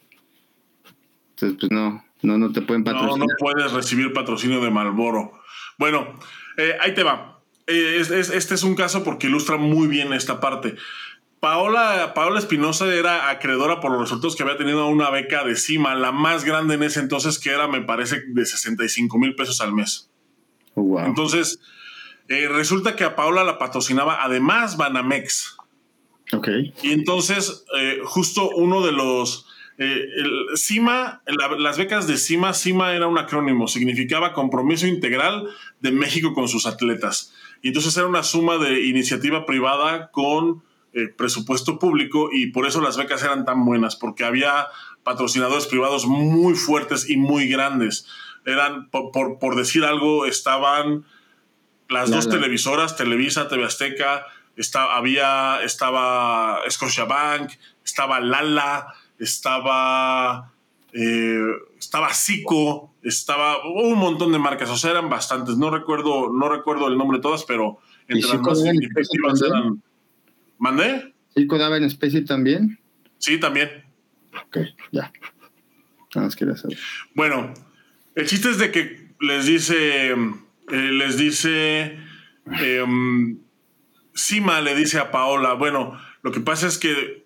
[1.32, 3.18] Entonces, pues no, no, no te pueden patrocinar.
[3.18, 5.34] No, no puedes recibir patrocinio de Malboro.
[5.78, 6.20] Bueno,
[6.58, 7.40] eh, ahí te va.
[7.68, 10.76] Eh, este es un caso porque ilustra muy bien esta parte.
[11.46, 15.94] Paola, Paola Espinosa era acreedora por los resultados que había tenido una beca de CIMA,
[15.94, 19.72] la más grande en ese entonces, que era, me parece, de 65 mil pesos al
[19.72, 20.10] mes.
[20.74, 21.06] Oh, wow.
[21.06, 21.60] Entonces,
[22.30, 25.56] eh, resulta que a Paola la patrocinaba además Banamex.
[26.34, 26.48] Ok.
[26.82, 27.64] Y entonces,
[28.06, 29.46] justo uno de los
[29.78, 31.22] eh, el CIMA,
[31.60, 35.48] las becas de CIMA, CIMA era un acrónimo, significaba Compromiso Integral
[35.80, 37.36] de México con sus atletas.
[37.62, 40.64] Y entonces era una suma de iniciativa privada con
[40.98, 44.68] eh, presupuesto público y por eso las becas eran tan buenas, porque había
[45.04, 48.08] patrocinadores privados muy fuertes y muy grandes.
[48.46, 51.04] Eran, por, decir algo, estaban
[51.90, 54.26] las dos televisoras, Televisa, TV Azteca,
[54.90, 57.52] había, estaba Scotiabank,
[57.84, 58.88] estaba Lala,
[59.20, 60.54] estaba,
[60.94, 61.44] eh,
[61.78, 65.58] estaba Zico, estaba un montón de marcas, o sea, eran bastantes.
[65.58, 69.84] No recuerdo, no recuerdo el nombre de todas, pero entre las más significativas eran.
[70.58, 71.14] ¿Mandé?
[71.34, 72.80] ¿Zico daba en especie también?
[73.18, 73.70] Sí, también.
[74.48, 74.58] Ok,
[74.92, 75.12] ya.
[76.14, 76.78] Nada más quería saber.
[77.14, 77.54] Bueno,
[78.16, 80.16] el chiste es de que les dice, eh,
[80.72, 81.98] les dice,
[82.60, 82.86] eh,
[84.14, 87.26] Sima le dice a Paola, bueno, lo que pasa es que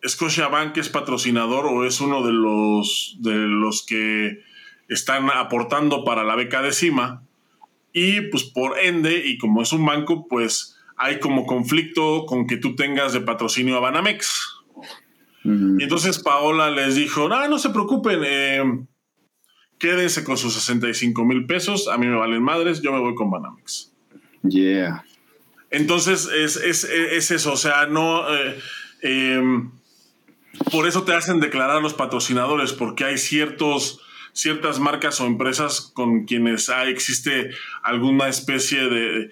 [0.51, 4.43] Bank es patrocinador o es uno de los, de los que
[4.87, 7.23] están aportando para la beca de CIMA
[7.93, 12.57] y pues por ende y como es un banco pues hay como conflicto con que
[12.57, 14.57] tú tengas de patrocinio a Banamex.
[15.43, 18.61] Y entonces Paola les dijo, no, no se preocupen, eh,
[19.79, 23.31] quédense con sus 65 mil pesos, a mí me valen madres, yo me voy con
[23.31, 23.91] Banamex.
[24.43, 25.05] Yeah.
[25.71, 28.31] Entonces es, es, eso, o sea, no...
[28.31, 28.59] Eh,
[29.01, 29.71] Em,
[30.71, 34.01] por eso te hacen declarar los patrocinadores, porque hay ciertos,
[34.33, 37.51] ciertas marcas o empresas con quienes existe
[37.83, 39.31] alguna especie de,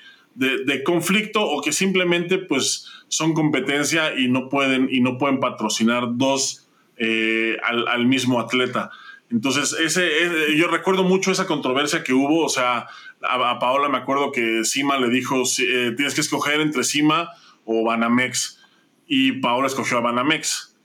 [0.84, 6.68] conflicto o que simplemente pues son competencia y no pueden, y no pueden patrocinar dos
[6.98, 8.92] eh, al, mismo atleta.
[9.30, 10.10] Entonces, ese,
[10.56, 12.88] yo recuerdo mucho esa controversia que hubo, o sea,
[13.22, 17.30] a, Paola me acuerdo que Sima le dijo, eh, tienes que escoger entre Sima
[17.66, 18.60] o Banamex
[19.08, 20.76] y Paola escogió a Banamex.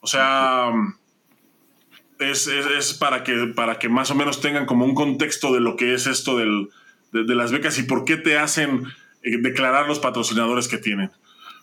[0.00, 0.70] O sea,
[2.18, 5.94] es, para, que, para que más o menos tengan como un contexto de lo que
[5.94, 6.68] es esto del,
[7.12, 8.84] de, las becas y por qué te hacen
[9.22, 11.10] eh, declarar los patrocinadores que tienen.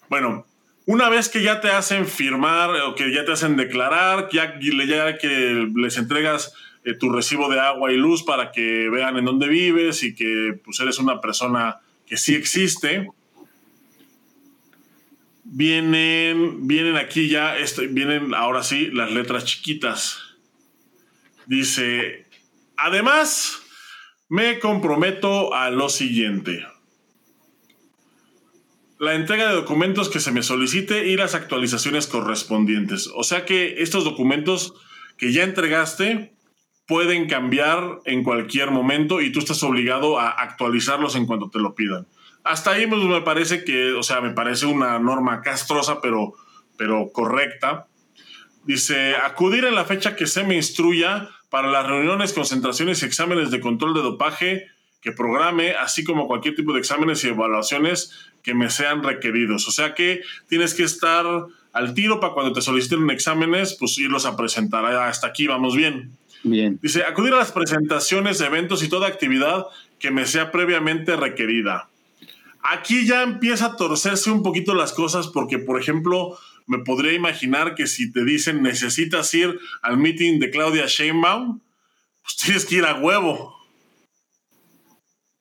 [0.10, 0.46] Bueno,
[0.86, 5.18] una vez que ya te hacen firmar o que ya te hacen declarar, ya, ya
[5.18, 6.54] que les entregas
[6.84, 10.60] eh, tu recibo de agua y luz para que vean en dónde vives y que
[10.64, 13.10] pues eres una persona que sí existe,
[15.46, 20.20] vienen, vienen aquí ya, este, vienen ahora sí las letras chiquitas.
[21.46, 22.26] Dice,
[22.76, 23.63] además,
[24.30, 26.66] me comprometo a lo siguiente.
[29.00, 33.10] La entrega de documentos que se me solicite y las actualizaciones correspondientes.
[33.14, 34.74] O sea que estos documentos
[35.18, 36.34] que ya entregaste
[36.88, 41.76] pueden cambiar en cualquier momento y tú estás obligado a actualizarlos en cuanto te lo
[41.76, 42.08] pidan
[42.44, 46.34] hasta ahí pues, me parece que, o sea, me parece una norma castrosa, pero,
[46.78, 47.88] pero correcta.
[48.66, 53.52] Dice, acudir en la fecha que se me instruya para las reuniones, concentraciones y exámenes
[53.52, 58.56] de control de dopaje que programe, así como cualquier tipo de exámenes y evaluaciones que
[58.56, 59.68] me sean requeridos.
[59.68, 61.24] O sea que tienes que estar
[61.72, 64.84] al tiro para cuando te soliciten exámenes, pues irlos a presentar.
[64.84, 66.18] Hasta aquí vamos bien.
[66.42, 66.80] Bien.
[66.82, 69.68] Dice, acudir a las presentaciones, eventos y toda actividad
[70.00, 71.88] que me sea previamente requerida.
[72.64, 76.36] Aquí ya empieza a torcerse un poquito las cosas porque, por ejemplo,
[76.68, 81.60] me podría imaginar que si te dicen necesitas ir al meeting de Claudia Sheinbaum,
[82.22, 83.56] pues tienes que ir a huevo.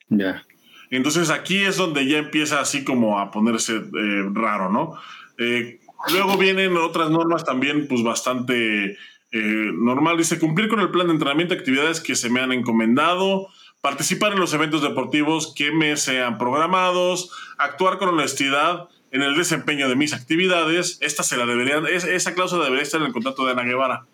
[0.09, 0.45] Ya.
[0.91, 4.95] Entonces aquí es donde ya empieza así como a ponerse eh, raro, ¿no?
[5.39, 5.81] Eh,
[6.13, 8.99] luego vienen otras normas también, pues bastante
[9.33, 10.19] eh, normal.
[10.19, 13.49] Dice cumplir con el plan de entrenamiento, actividades que se me han encomendado,
[13.81, 19.89] participar en los eventos deportivos que me sean programados, actuar con honestidad en el desempeño
[19.89, 20.99] de mis actividades.
[21.01, 24.07] Esta se la deberían, esa cláusula debería estar en el contrato de Ana Guevara.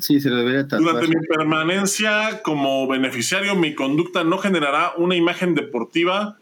[0.00, 0.94] Sí, se lo debería tatuar.
[0.94, 6.38] Durante mi permanencia como beneficiario, mi conducta no generará una imagen deportiva,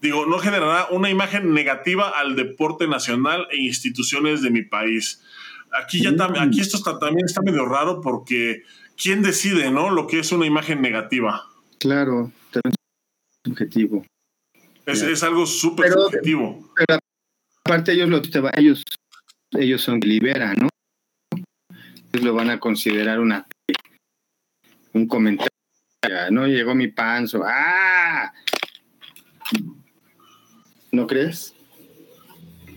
[0.00, 5.22] digo, no generará una imagen negativa al deporte nacional e instituciones de mi país.
[5.72, 8.62] Aquí ya también, aquí esto está, también está medio raro porque
[9.00, 9.90] ¿quién decide, no?
[9.90, 11.44] Lo que es una imagen negativa.
[11.78, 14.06] Claro, también es subjetivo.
[14.86, 16.72] Es, es algo súper subjetivo.
[16.76, 16.98] Pero
[17.66, 18.82] aparte ellos lo te va- ellos
[19.52, 20.68] ellos son libera, ¿no?
[22.12, 23.46] Ellos lo van a considerar una
[24.92, 25.50] un comentario,
[26.30, 27.42] no llegó mi panzo.
[27.44, 28.32] ¡Ah!
[30.92, 31.54] ¿No crees?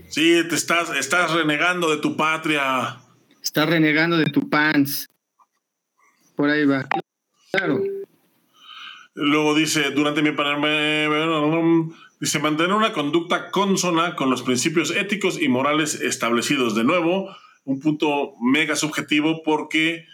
[0.09, 2.97] Sí, te estás, estás renegando de tu patria.
[3.41, 5.07] Estás renegando de tu pants.
[6.35, 6.85] Por ahí va.
[7.51, 7.81] Claro.
[9.13, 11.89] Luego dice, durante mi panel,
[12.19, 16.75] dice, mantener una conducta consona con los principios éticos y morales establecidos.
[16.75, 20.05] De nuevo, un punto mega subjetivo porque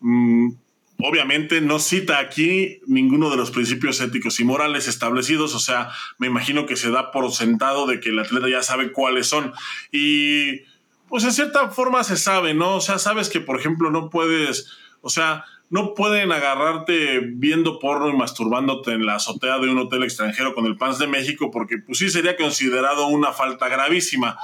[0.00, 0.50] mm,
[0.98, 5.54] obviamente no cita aquí ninguno de los principios éticos y morales establecidos.
[5.54, 8.92] O sea, me imagino que se da por sentado de que el atleta ya sabe
[8.92, 9.52] cuáles son.
[9.92, 10.62] Y
[11.08, 12.76] pues en cierta forma se sabe, ¿no?
[12.76, 18.08] O sea, sabes que, por ejemplo, no puedes, o sea, no pueden agarrarte viendo porno
[18.08, 21.78] y masturbándote en la azotea de un hotel extranjero con el PANS de México, porque
[21.78, 24.38] pues sí sería considerado una falta gravísima.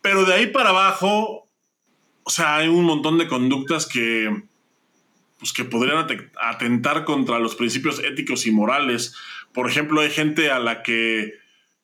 [0.00, 1.48] Pero de ahí para abajo,
[2.22, 4.44] o sea, hay un montón de conductas que,
[5.38, 9.14] pues, que podrían ate- atentar contra los principios éticos y morales.
[9.52, 11.34] Por ejemplo, hay gente a la que...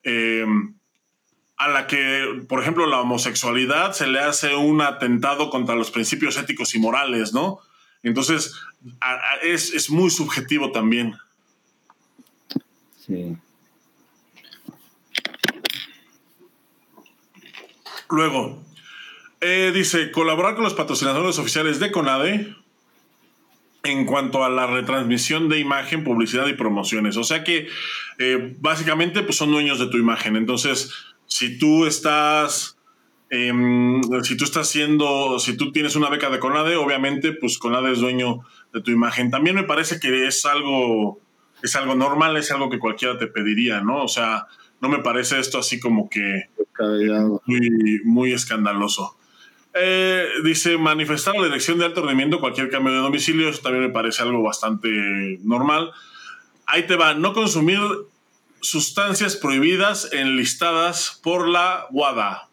[0.03, 0.45] eh,
[1.57, 6.35] a la que, por ejemplo, la homosexualidad se le hace un atentado contra los principios
[6.35, 7.59] éticos y morales, ¿no?
[8.03, 8.53] Entonces,
[8.99, 11.15] a- a- es, es muy subjetivo también.
[13.05, 13.35] Sí.
[18.09, 18.61] Luego,
[19.39, 22.55] eh, dice, colaborar con los patrocinadores oficiales de CONADE
[23.83, 27.17] en cuanto a la retransmisión de imagen, publicidad y promociones.
[27.17, 27.67] O sea que
[28.19, 30.35] eh, básicamente pues, son dueños de tu imagen.
[30.35, 30.91] Entonces,
[31.27, 32.77] si tú estás...
[33.31, 37.93] em, si tú estás haciendo, si tú tienes una beca de CONADE, obviamente, pues CONADE
[37.93, 38.41] es dueño
[38.73, 39.31] de tu imagen.
[39.31, 41.17] También me parece que es algo,
[41.63, 44.03] es algo normal, es algo que cualquiera te pediría, ¿no?
[44.03, 44.47] O sea,
[44.81, 46.49] no me parece esto así como que
[47.45, 49.15] muy, muy escandaloso.
[49.73, 53.93] Eh, dice manifestar la dirección de alto rendimiento cualquier cambio de domicilio, eso también me
[53.93, 55.91] parece algo bastante normal.
[56.65, 57.79] Ahí te va, no consumir
[58.59, 62.50] sustancias prohibidas enlistadas por la WADA.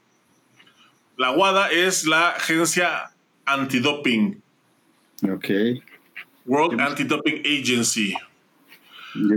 [1.18, 3.10] La WADA es la agencia
[3.44, 4.40] antidoping,
[5.28, 5.48] Ok.
[6.46, 8.14] World Anti-Doping Agency.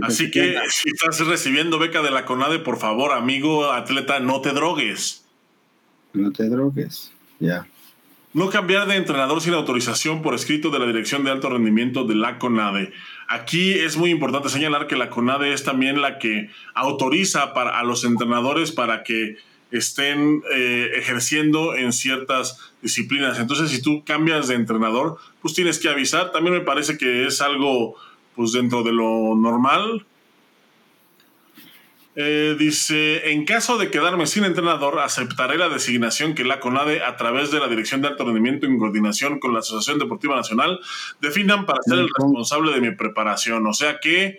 [0.02, 4.52] Así que si estás recibiendo beca de la CONADE, por favor, amigo atleta, no te
[4.52, 5.24] drogues.
[6.12, 7.12] No te drogues.
[7.40, 7.66] Ya.
[8.32, 12.14] No cambiar de entrenador sin autorización por escrito de la Dirección de Alto Rendimiento de
[12.14, 12.92] la CONADE.
[13.28, 17.82] Aquí es muy importante señalar que la CONADE es también la que autoriza para, a
[17.82, 19.36] los entrenadores para que
[19.72, 23.38] estén eh, ejerciendo en ciertas disciplinas.
[23.38, 26.30] Entonces, si tú cambias de entrenador, pues tienes que avisar.
[26.30, 27.96] También me parece que es algo
[28.36, 30.06] pues dentro de lo normal.
[32.14, 37.16] Eh, dice, en caso de quedarme sin entrenador, aceptaré la designación que la CONADE, a
[37.16, 40.78] través de la Dirección de Alto Rendimiento en coordinación con la Asociación Deportiva Nacional,
[41.22, 43.66] definan para ser el responsable de mi preparación.
[43.66, 44.38] O sea que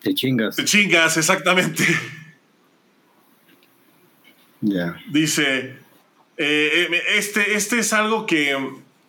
[0.00, 0.56] Te chingas.
[0.56, 1.84] te chingas, exactamente.
[5.10, 5.76] Dice,
[6.36, 8.56] eh, eh, este, este es algo que,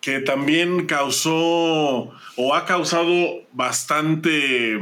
[0.02, 4.80] que también causó o ha causado bastante,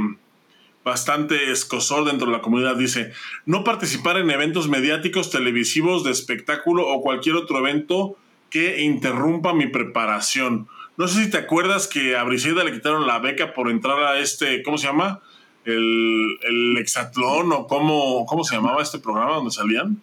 [0.84, 2.76] bastante escosor dentro de la comunidad.
[2.76, 3.14] Dice,
[3.46, 8.18] no participar en eventos mediáticos, televisivos, de espectáculo o cualquier otro evento
[8.50, 10.68] que interrumpa mi preparación.
[10.98, 14.20] No sé si te acuerdas que a Briseida le quitaron la beca por entrar a
[14.20, 15.22] este, ¿cómo se llama?
[15.66, 20.02] El, el hexatlón o cómo, cómo se llamaba este programa donde salían.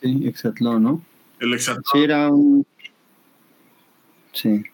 [0.00, 1.04] Sí, Exatlón, ¿no?
[1.40, 1.84] El hexatlón.
[1.92, 2.66] Sí, era un.
[4.32, 4.64] Sí.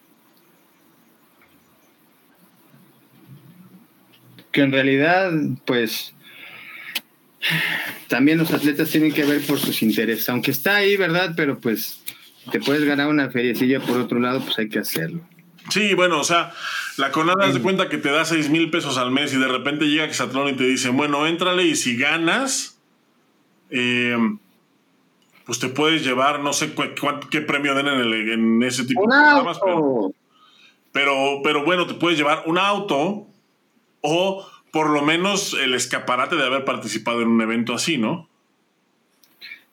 [4.55, 5.33] que en realidad,
[5.65, 6.13] pues,
[8.07, 11.33] también los atletas tienen que ver por sus intereses, aunque está ahí, ¿verdad?
[11.35, 12.01] Pero pues,
[12.49, 15.19] te puedes ganar una feriecilla por otro lado, pues hay que hacerlo.
[15.69, 16.53] Sí, bueno, o sea,
[16.95, 19.87] la Conada de cuenta que te da 6 mil pesos al mes y de repente
[19.87, 22.79] llega Exatlón y te dice, bueno, éntrale y si ganas,
[23.71, 24.15] eh,
[25.45, 26.73] pues te puedes llevar, no sé
[27.29, 30.13] qué premio den en, en ese tipo de programas, pero,
[30.91, 33.27] pero, pero, bueno, te puedes llevar un auto
[34.01, 38.27] o por lo menos el escaparate de haber participado en un evento así, ¿no?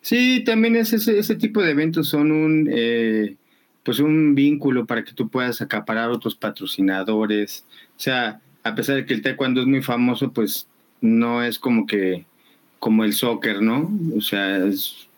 [0.01, 2.69] Sí, también es ese, ese tipo de eventos son un...
[2.71, 3.37] Eh,
[3.83, 7.65] pues un vínculo para que tú puedas acaparar otros patrocinadores.
[7.97, 10.69] O sea, a pesar de que el taekwondo es muy famoso, pues
[11.01, 12.25] no es como que
[12.79, 13.91] como el soccer, ¿no?
[14.17, 15.09] O sea, es...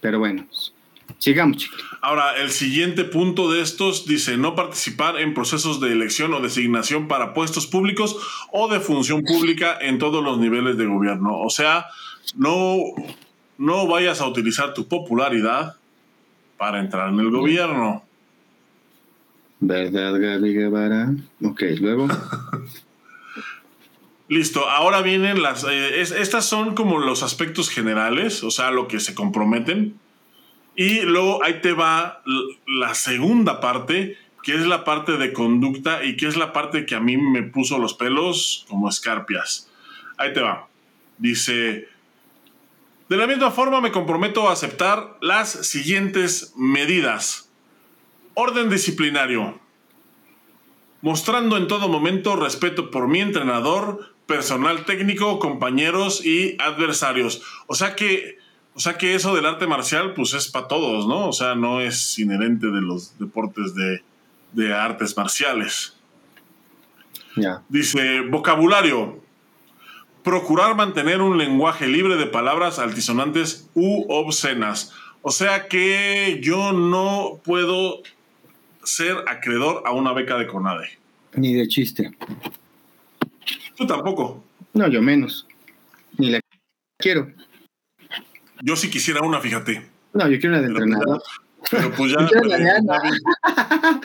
[0.00, 0.46] pero bueno,
[1.18, 1.80] sigamos, chicos.
[2.00, 7.08] Ahora, el siguiente punto de estos dice no participar en procesos de elección o designación
[7.08, 8.16] para puestos públicos
[8.52, 11.38] o de función pública en todos los niveles de gobierno.
[11.38, 11.86] O sea,
[12.34, 12.78] no,
[13.58, 15.76] no vayas a utilizar tu popularidad
[16.56, 18.02] para entrar en el gobierno.
[19.60, 21.12] ¿Verdad, Gaby Guevara?
[21.44, 22.08] Ok, luego.
[24.30, 25.64] Listo, ahora vienen las...
[25.64, 29.98] Eh, estas son como los aspectos generales, o sea, lo que se comprometen.
[30.76, 32.22] Y luego ahí te va
[32.64, 36.94] la segunda parte, que es la parte de conducta y que es la parte que
[36.94, 39.68] a mí me puso los pelos como escarpias.
[40.16, 40.68] Ahí te va.
[41.18, 41.88] Dice,
[43.08, 47.50] de la misma forma me comprometo a aceptar las siguientes medidas.
[48.34, 49.58] Orden disciplinario.
[51.02, 57.42] Mostrando en todo momento respeto por mi entrenador, personal técnico, compañeros y adversarios.
[57.66, 58.38] O sea que,
[58.74, 61.28] o sea que eso del arte marcial, pues es para todos, ¿no?
[61.28, 65.96] O sea, no es inherente de los deportes de, artes marciales.
[67.68, 69.20] Dice, vocabulario
[70.22, 74.92] procurar mantener un lenguaje libre de palabras altisonantes u obscenas.
[75.22, 78.02] O sea que yo no puedo
[78.84, 80.88] ser acreedor a una beca de CONADE.
[81.34, 82.12] Ni de chiste.
[83.80, 84.44] Tú tampoco.
[84.74, 85.46] No, yo menos.
[86.18, 86.38] Ni la
[86.98, 87.32] quiero.
[88.60, 89.88] Yo sí quisiera una, fíjate.
[90.12, 91.22] No, yo quiero una de entrenador.
[91.70, 92.20] pero pues ya.
[92.26, 93.00] Yo quiero la de Ana.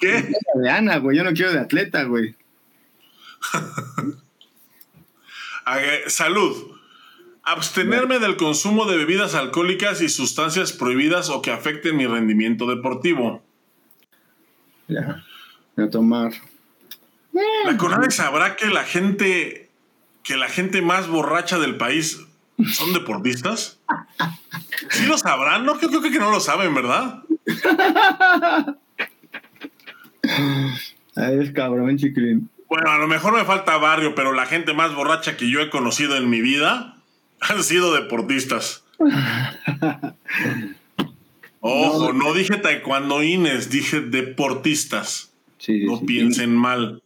[0.00, 0.32] ¿Qué?
[0.54, 1.18] La de Ana, güey.
[1.18, 2.34] Yo no quiero de atleta, güey.
[6.06, 6.78] Salud.
[7.42, 13.42] Abstenerme del consumo de bebidas alcohólicas y sustancias prohibidas o que afecten mi rendimiento deportivo.
[14.88, 15.22] Ya.
[15.76, 16.32] Voy a tomar.
[17.64, 19.70] La CONADE sabrá que la gente,
[20.22, 22.20] que la gente más borracha del país
[22.72, 23.80] son deportistas.
[24.90, 25.64] ¿Sí lo sabrán?
[25.64, 27.22] No, creo, que no lo saben, ¿verdad?
[31.16, 32.48] Ay, es cabrón, chiquilín.
[32.68, 35.68] Bueno, a lo mejor me falta barrio, pero la gente más borracha que yo he
[35.70, 36.96] conocido en mi vida
[37.40, 38.84] han sido deportistas.
[41.60, 45.32] Ojo, no, dije taekwondoines, dije deportistas.
[45.68, 47.01] no piensen mal.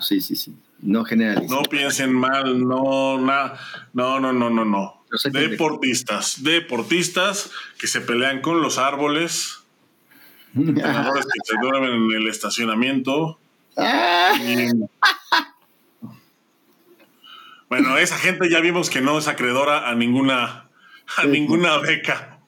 [0.00, 0.54] Sí, sí, sí.
[0.80, 1.50] No generalicen.
[1.50, 3.58] No piensen mal, no, nada.
[3.92, 5.04] No, no, no, no, no.
[5.30, 9.60] Deportistas, deportistas que se pelean con los árboles,
[10.54, 13.38] entrenadores que se duermen en el estacionamiento,
[17.68, 20.68] bueno, esa gente ya vimos que no es acreedora a ninguna,
[21.16, 22.40] a ninguna beca.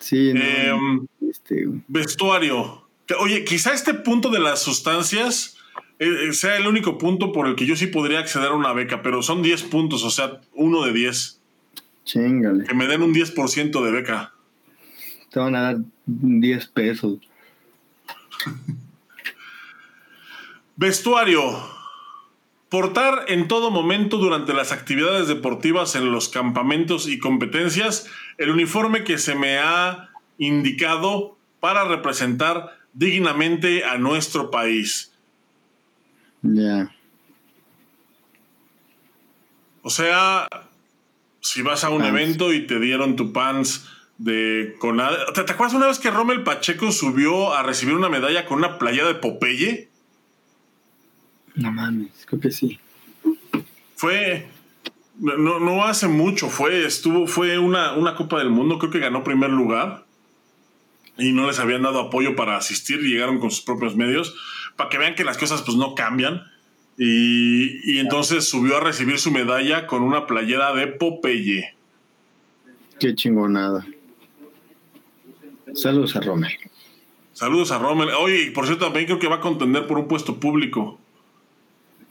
[0.00, 2.88] Sí, em, este, Vestuario.
[3.18, 5.53] Oye, quizá este punto de las sustancias eh, eh,
[6.32, 9.22] sea el único punto por el que yo sí podría acceder a una beca, pero
[9.22, 11.40] son 10 puntos, o sea, uno de 10.
[12.04, 12.64] Chingale.
[12.64, 14.32] Que me den un 10% de beca.
[15.30, 15.76] Te van a dar
[16.06, 17.18] 10 pesos.
[20.76, 21.74] Vestuario.
[22.68, 29.04] Portar en todo momento durante las actividades deportivas en los campamentos y competencias el uniforme
[29.04, 35.13] que se me ha indicado para representar dignamente a nuestro país.
[36.44, 36.94] Ya.
[39.82, 40.48] O sea,
[41.40, 43.88] si vas a un evento y te dieron tu pants
[44.18, 45.00] de con
[45.34, 48.78] ¿Te, ¿Te acuerdas una vez que Rommel Pacheco subió a recibir una medalla con una
[48.78, 49.88] playa de Popeye?
[51.54, 52.78] No mames, creo que sí.
[53.96, 54.48] Fue.
[55.18, 59.22] No, no hace mucho, fue, estuvo, fue una, una Copa del Mundo, creo que ganó
[59.22, 60.04] primer lugar.
[61.16, 64.34] Y no les habían dado apoyo para asistir, llegaron con sus propios medios,
[64.76, 66.42] para que vean que las cosas pues no cambian.
[66.96, 71.74] Y, y entonces subió a recibir su medalla con una playera de Popeye.
[73.00, 73.84] Qué chingonada.
[75.74, 76.52] Saludos a Rommel.
[77.32, 78.10] Saludos a Rommel.
[78.10, 81.00] Oye, por cierto, también creo que va a contender por un puesto público.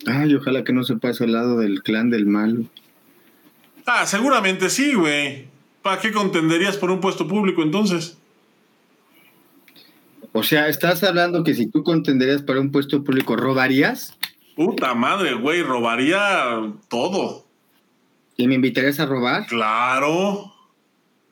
[0.06, 2.66] Ay, ojalá que no se pase al lado del clan del malo.
[3.86, 5.46] Ah, seguramente sí, güey.
[5.82, 8.18] ¿Para qué contenderías por un puesto público entonces?
[10.34, 14.18] O sea, estás hablando que si tú contenderías para un puesto público, ¿robarías?
[14.56, 17.46] Puta madre, güey, robaría todo.
[18.36, 19.46] ¿Y me invitarías a robar?
[19.46, 20.52] Claro.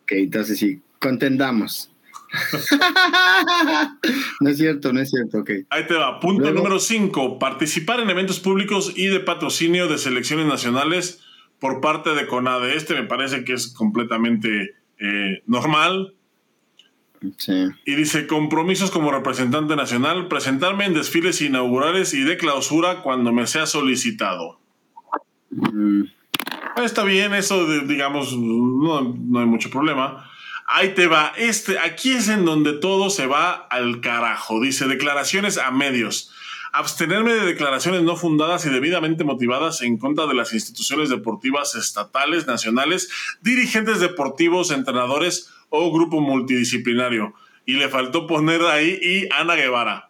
[0.03, 1.91] Ok, entonces sí, contendamos.
[4.39, 5.49] no es cierto, no es cierto, ok.
[5.69, 6.19] Ahí te va.
[6.19, 7.39] Punto número 5.
[7.39, 11.21] Participar en eventos públicos y de patrocinio de selecciones nacionales
[11.59, 12.75] por parte de CONADE.
[12.75, 16.13] Este me parece que es completamente eh, normal.
[17.37, 17.67] Sí.
[17.85, 23.45] Y dice, compromisos como representante nacional, presentarme en desfiles inaugurales y de clausura cuando me
[23.47, 24.59] sea solicitado.
[25.51, 26.03] Mm,
[26.83, 30.29] Está bien, eso de- digamos, no, no hay mucho problema.
[30.67, 34.61] Ahí te va, este, aquí es en donde todo se va al carajo.
[34.61, 36.31] Dice, declaraciones a medios.
[36.71, 42.47] Abstenerme de declaraciones no fundadas y debidamente motivadas en contra de las instituciones deportivas estatales,
[42.47, 43.09] nacionales,
[43.41, 47.33] dirigentes deportivos, entrenadores o grupo multidisciplinario.
[47.65, 50.09] Y le faltó poner ahí y Ana Guevara.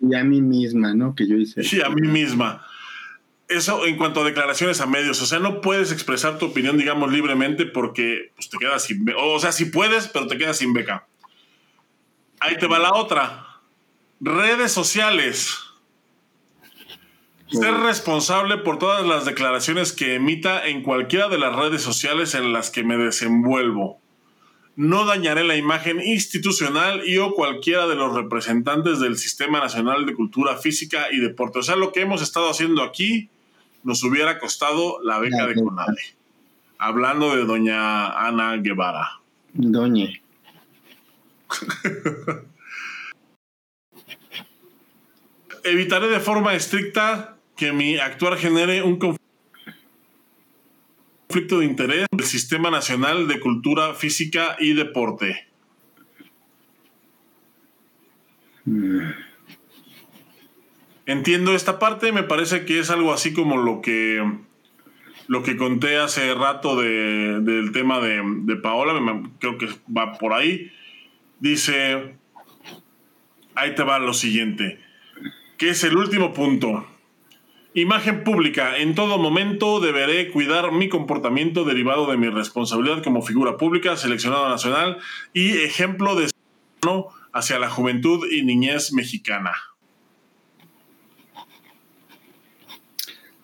[0.00, 1.14] y a mí misma, ¿no?
[1.14, 1.62] Que yo hice.
[1.62, 2.64] Sí, a mí misma.
[3.48, 5.20] Eso en cuanto a declaraciones a medios.
[5.20, 9.18] O sea, no puedes expresar tu opinión, digamos, libremente porque pues, te quedas sin beca.
[9.18, 11.06] O sea, sí puedes, pero te quedas sin beca.
[12.40, 13.46] Ahí te va la otra.
[14.20, 15.58] Redes sociales.
[17.48, 22.52] Ser responsable por todas las declaraciones que emita en cualquiera de las redes sociales en
[22.52, 24.00] las que me desenvuelvo.
[24.76, 30.12] No dañaré la imagen institucional y o cualquiera de los representantes del Sistema Nacional de
[30.14, 31.60] Cultura Física y Deporte.
[31.60, 33.30] O sea, lo que hemos estado haciendo aquí
[33.84, 35.54] nos hubiera costado la beca La de.
[35.54, 36.02] CONADE.
[36.76, 39.20] Hablando de doña Ana Guevara.
[39.54, 40.20] Doñe.
[45.64, 49.25] Evitaré de forma estricta que mi actuar genere un conflicto
[51.58, 55.46] de interés del Sistema Nacional de Cultura Física y Deporte.
[61.06, 64.22] Entiendo esta parte, me parece que es algo así como lo que
[65.28, 68.94] lo que conté hace rato de- del tema de, de Paola,
[69.40, 70.70] creo que va por ahí.
[71.40, 72.14] Dice,
[73.56, 74.78] ahí te va lo siguiente,
[75.58, 76.86] que es el último punto.
[77.80, 78.78] Imagen pública.
[78.78, 84.48] En todo momento deberé cuidar mi comportamiento derivado de mi responsabilidad como figura pública, seleccionado
[84.48, 84.96] nacional
[85.34, 86.30] y ejemplo de
[87.34, 89.52] hacia la juventud y niñez mexicana.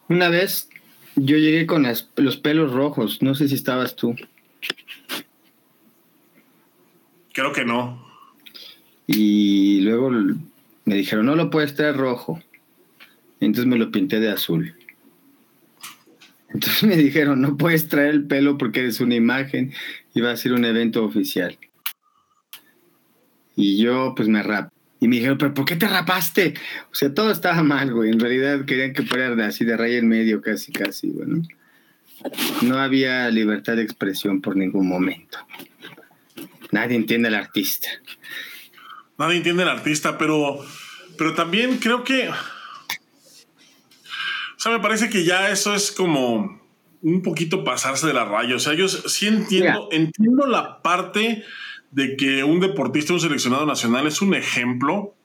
[0.08, 0.70] Una vez
[1.16, 4.14] yo llegué con las- los pelos rojos, no sé si estabas tú,
[7.34, 8.02] Creo que no.
[9.06, 12.40] y luego me dijeron, no lo puedes traer rojo.
[13.46, 14.74] Entonces me lo pinté de azul.
[16.48, 19.72] Entonces me dijeron, no puedes traer el pelo porque eres una imagen
[20.14, 21.58] y va a ser un evento oficial.
[23.56, 24.70] Y yo pues me rapé.
[25.00, 26.54] Y me dijeron, pero ¿por qué te rapaste?
[26.92, 28.10] O sea, todo estaba mal, güey.
[28.10, 31.42] En realidad querían que fuera así de raya en medio, casi, casi, bueno.
[32.62, 35.38] No había libertad de expresión por ningún momento.
[36.70, 37.88] Nadie entiende al artista.
[39.18, 40.60] Nadie entiende al artista, pero,
[41.18, 42.30] pero también creo que.
[44.62, 46.60] O sea, me parece que ya eso es como
[47.02, 48.54] un poquito pasarse de la raya.
[48.54, 51.42] O sea, yo sí entiendo, entiendo la parte
[51.90, 55.16] de que un deportista, un seleccionado nacional es un ejemplo,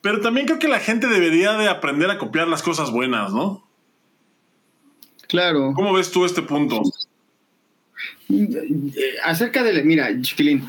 [0.00, 3.64] pero también creo que la gente debería de aprender a copiar las cosas buenas, ¿no?
[5.28, 5.72] Claro.
[5.72, 6.82] ¿Cómo ves tú este punto?
[9.22, 10.68] Acerca de la, mira, Chiquilín,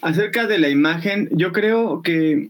[0.00, 2.48] acerca de la imagen, yo creo que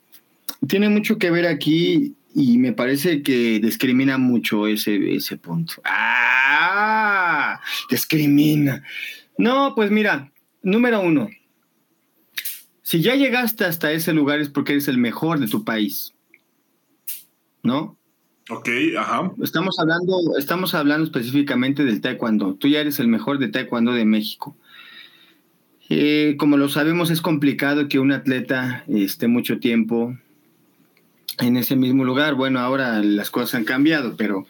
[0.68, 5.76] tiene mucho que ver aquí y me parece que discrimina mucho ese, ese punto.
[5.84, 7.58] ¡Ah!
[7.90, 8.84] Discrimina.
[9.38, 10.30] No, pues mira,
[10.62, 11.30] número uno,
[12.82, 16.14] si ya llegaste hasta ese lugar es porque eres el mejor de tu país,
[17.62, 17.96] ¿no?
[18.50, 18.68] Ok,
[18.98, 19.32] ajá.
[19.42, 22.54] Estamos hablando, estamos hablando específicamente del taekwondo.
[22.56, 24.54] Tú ya eres el mejor de taekwondo de México.
[25.88, 30.18] Eh, como lo sabemos, es complicado que un atleta esté mucho tiempo
[31.38, 32.34] en ese mismo lugar.
[32.34, 34.46] Bueno, ahora las cosas han cambiado, pero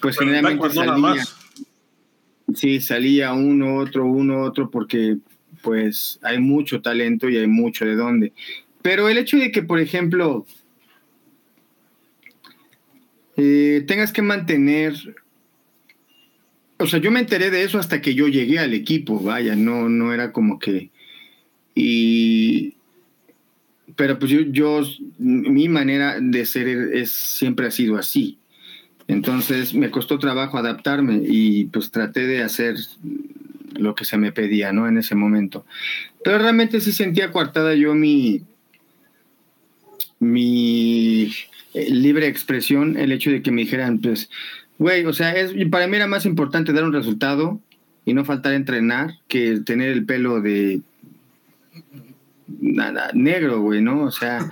[0.00, 1.36] pues Pero en generalmente salía, más.
[2.54, 5.18] sí, salía uno, otro, uno, otro, porque
[5.62, 8.32] pues hay mucho talento y hay mucho de dónde.
[8.82, 10.44] Pero el hecho de que, por ejemplo,
[13.36, 14.94] eh, tengas que mantener.
[16.78, 19.88] O sea, yo me enteré de eso hasta que yo llegué al equipo, vaya, no,
[19.88, 20.90] no era como que.
[21.74, 22.74] Y.
[23.96, 24.82] Pero pues yo, yo,
[25.18, 28.38] mi manera de ser es, siempre ha sido así.
[29.08, 32.76] Entonces me costó trabajo adaptarme y pues traté de hacer
[33.76, 34.88] lo que se me pedía, ¿no?
[34.88, 35.66] En ese momento.
[36.24, 38.42] Pero realmente sí sentía coartada yo mi,
[40.20, 41.32] mi
[41.74, 44.30] eh, libre expresión, el hecho de que me dijeran, pues,
[44.78, 47.60] güey, o sea, es, para mí era más importante dar un resultado
[48.04, 50.80] y no faltar a entrenar que tener el pelo de
[52.60, 54.04] nada negro, güey, ¿no?
[54.04, 54.50] O sea,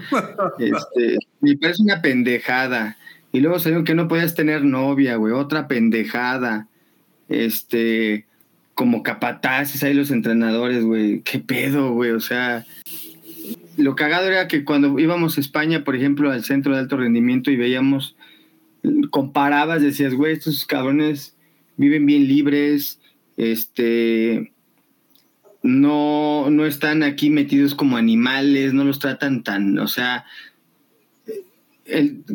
[0.59, 2.97] este, me parece una pendejada.
[3.33, 6.69] Y luego salieron que no podías tener novia, güey, otra pendejada.
[7.29, 8.27] Este,
[8.75, 11.21] como capataces ahí los entrenadores, güey.
[11.21, 12.13] ¿Qué pedo, güey?
[12.13, 12.65] O sea,
[13.77, 17.51] lo cagado era que cuando íbamos a España, por ejemplo, al centro de alto rendimiento
[17.51, 18.17] y veíamos,
[19.11, 21.37] comparabas, decías, güey, estos cabrones
[21.77, 23.01] viven bien libres,
[23.37, 24.53] este,
[25.63, 30.25] no, no están aquí metidos como animales, no los tratan tan, o sea,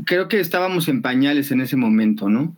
[0.06, 2.56] creo que estábamos en pañales en ese momento, ¿no?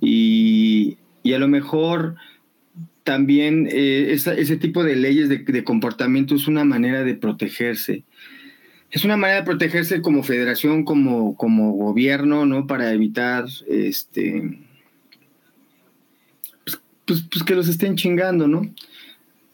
[0.00, 0.96] Y,
[1.32, 2.16] a lo mejor
[3.04, 8.04] también eh, ese tipo de leyes de, comportamiento es una manera de protegerse.
[8.90, 12.66] Es una manera de protegerse como federación, como, como gobierno, ¿no?
[12.66, 14.58] Para evitar este.
[16.64, 18.62] Pues, pues, pues que los estén chingando, ¿no?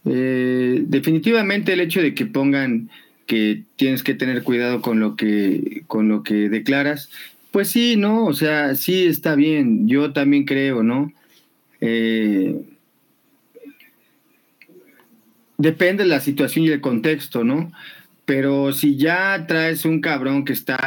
[0.07, 2.91] Eh, definitivamente el hecho de que pongan
[3.27, 7.11] que tienes que tener cuidado con lo que, con lo que declaras,
[7.51, 8.25] pues sí, ¿no?
[8.25, 11.13] O sea, sí está bien, yo también creo, ¿no?
[11.81, 12.55] Eh,
[15.59, 17.73] depende de la situación y el contexto, ¿no?
[18.25, 20.79] Pero si ya traes un cabrón que está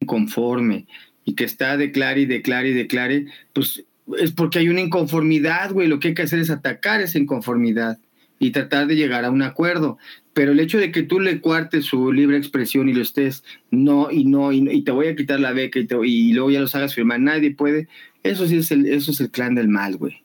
[0.00, 0.86] inconforme
[1.24, 3.84] y que está declare y declare y declare, pues
[4.18, 5.88] es porque hay una inconformidad, güey.
[5.88, 7.98] Lo que hay que hacer es atacar esa inconformidad
[8.44, 9.98] y tratar de llegar a un acuerdo.
[10.34, 14.10] Pero el hecho de que tú le cuartes su libre expresión y lo estés, no,
[14.10, 16.94] y no, y, te voy a quitar la beca y, y, luego ya los hagas
[16.94, 17.88] firmar, nadie puede,
[18.22, 20.22] eso sí es el, eso es el clan del mal, güey.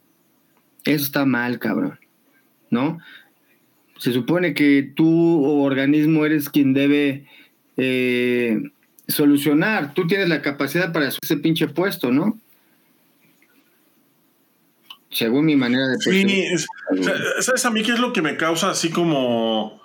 [0.83, 1.99] Eso está mal, cabrón.
[2.71, 2.99] ¿No?
[3.97, 7.25] Se supone que tú o organismo eres quien debe
[7.77, 8.61] eh,
[9.07, 9.93] solucionar.
[9.93, 12.39] Tú tienes la capacidad para ese pinche puesto, ¿no?
[15.11, 16.29] Según mi manera de pensar.
[16.29, 19.79] Sí, ¿sabes a mí qué es lo que me causa así como...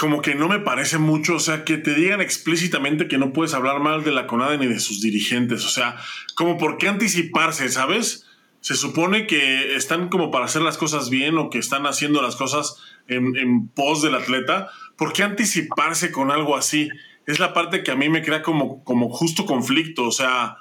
[0.00, 3.54] Como que no me parece mucho, o sea, que te digan explícitamente que no puedes
[3.54, 5.96] hablar mal de la CONADE ni de sus dirigentes, o sea,
[6.34, 8.26] como por qué anticiparse, ¿sabes?
[8.60, 12.36] Se supone que están como para hacer las cosas bien o que están haciendo las
[12.36, 12.76] cosas
[13.08, 16.90] en, en pos del atleta, ¿por qué anticiparse con algo así?
[17.26, 20.58] Es la parte que a mí me crea como, como justo conflicto, o sea,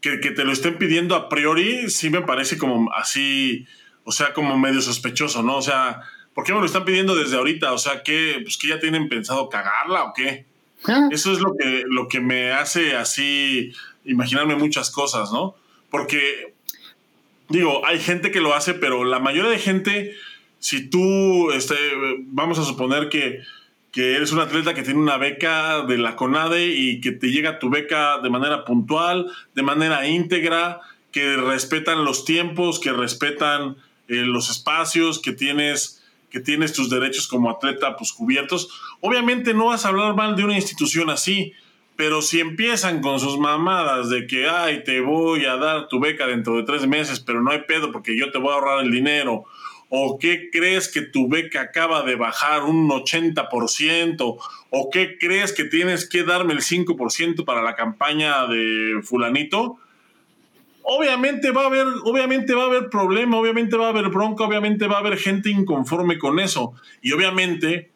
[0.00, 3.66] que, te lo estén pidiendo a priori, sí me parece como así,
[4.04, 5.56] o sea, como medio sospechoso, ¿no?
[5.56, 6.02] O sea,
[6.34, 7.72] ¿por qué me lo están pidiendo desde ahorita?
[7.72, 10.46] O sea, ¿qué, pues, que ya tienen pensado cagarla o qué?
[10.84, 11.08] Ah.
[11.10, 13.72] Eso es lo que, lo que me hace así
[14.04, 15.56] imaginarme muchas cosas, ¿no?
[15.90, 16.54] Porque,
[17.48, 20.14] digo, hay gente que lo hace, pero la mayoría de gente,
[20.60, 21.74] si tú, este,
[22.26, 23.40] vamos a suponer que
[23.96, 27.58] que eres un atleta que tiene una beca de la CONADE y que te llega
[27.58, 33.78] tu beca de manera puntual, de manera íntegra, que respetan los tiempos, que respetan
[34.08, 38.68] eh, los espacios, que tienes, que tienes tus derechos como atleta pues, cubiertos.
[39.00, 41.54] Obviamente no vas a hablar mal de una institución así,
[41.96, 46.26] pero si empiezan con sus mamadas de que, ay, te voy a dar tu beca
[46.26, 48.90] dentro de tres meses, pero no hay pedo porque yo te voy a ahorrar el
[48.90, 49.46] dinero,
[49.88, 54.38] ¿O qué crees que tu beca acaba de bajar un 80%?
[54.70, 59.78] ¿O qué crees que tienes que darme el 5% para la campaña de fulanito?
[60.82, 64.86] Obviamente va a haber, obviamente va a haber problema, obviamente va a haber bronca, obviamente
[64.86, 66.74] va a haber gente inconforme con eso.
[67.00, 67.90] Y obviamente,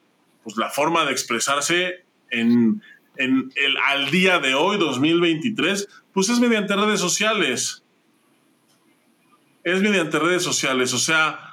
[0.44, 2.82] pues la forma de expresarse en,
[3.16, 7.84] en el, al día de hoy, 2023, pues es mediante redes sociales.
[9.64, 10.94] Es mediante redes sociales.
[10.94, 11.49] O sea,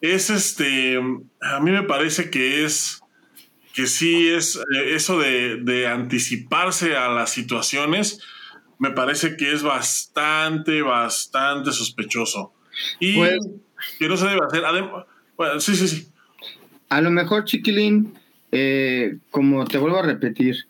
[0.00, 0.96] es este,
[1.40, 3.00] a mí me parece que es,
[3.74, 8.20] que sí es eh, eso de, anticiparse a las situaciones,
[8.78, 12.52] me parece que es bastante, bastante sospechoso.
[13.00, 13.38] Y pues
[13.98, 14.62] que no se debe hacer.
[15.36, 16.08] Bueno, sí, sí, sí.
[16.88, 18.14] A lo mejor, Chiquilín,
[18.52, 20.66] eh, como te vuelvo a repetir,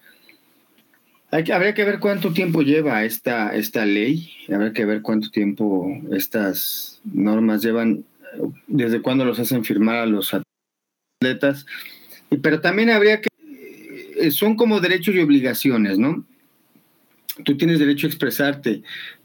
[1.30, 5.90] hay habría que ver cuánto tiempo lleva esta, esta ley, habría que ver cuánto tiempo
[6.12, 8.04] estas normas llevan
[8.66, 10.32] desde cuándo los hacen firmar a los
[11.20, 11.66] atletas,
[12.42, 13.28] pero también habría que,
[14.16, 16.24] eh, son como derechos y obligaciones, ¿no?
[17.44, 18.82] Tú tienes derecho a expresarte,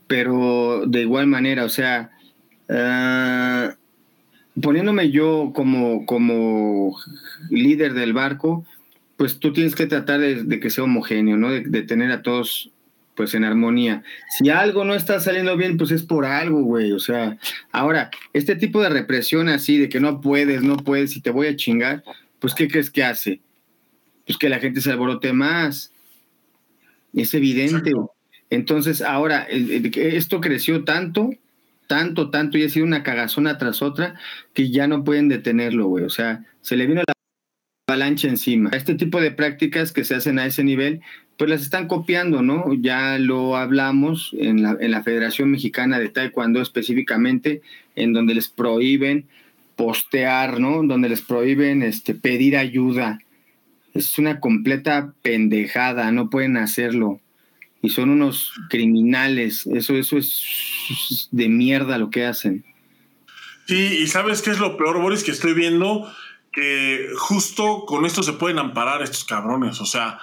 [0.07, 2.12] pero de igual manera, o sea,
[2.70, 3.76] ah,
[4.62, 6.97] poniéndome yo como, como
[7.49, 8.66] líder del barco,
[9.18, 11.51] pues tú tienes que tratar de, que sea homogéneo, ¿no?
[11.51, 12.72] De, tener a todos
[13.16, 14.03] pues en armonía.
[14.30, 16.91] Si algo no está saliendo bien, pues es por algo, güey.
[16.91, 17.38] O sea,
[17.72, 21.47] ahora, este tipo de represión así, de que no puedes, no puedes y te voy
[21.47, 22.03] a chingar,
[22.39, 23.41] pues ¿qué crees que hace?
[24.26, 25.91] Pues que la gente se alborote más.
[27.14, 27.91] Es evidente.
[28.49, 31.32] Entonces, ahora, esto creció tanto,
[31.88, 34.16] tanto, tanto, y ha sido una cagazona tras otra,
[34.53, 36.05] que ya no pueden detenerlo, güey.
[36.05, 37.14] O sea, se le vino la
[37.88, 38.70] avalancha encima.
[38.74, 41.01] Este tipo de prácticas que se hacen a ese nivel,
[41.41, 42.71] pues las están copiando, ¿no?
[42.71, 47.63] Ya lo hablamos en la, en la Federación Mexicana de Taekwondo específicamente,
[47.95, 49.25] en donde les prohíben
[49.75, 50.83] postear, ¿no?
[50.83, 53.17] Donde les prohíben este, pedir ayuda.
[53.95, 57.19] Es una completa pendejada, no pueden hacerlo.
[57.81, 59.65] Y son unos criminales.
[59.65, 62.65] Eso, eso es de mierda lo que hacen.
[63.65, 66.07] Sí, y sabes qué es lo peor, Boris, que estoy viendo
[66.53, 69.81] que justo con esto se pueden amparar estos cabrones.
[69.81, 70.19] O sea,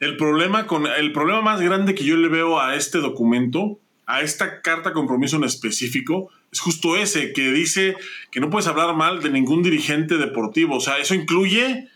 [0.00, 4.22] el problema, con, el problema más grande que yo le veo a este documento, a
[4.22, 7.96] esta carta compromiso en específico, es justo ese, que dice
[8.32, 10.76] que no puedes hablar mal de ningún dirigente deportivo.
[10.76, 11.88] O sea, eso incluye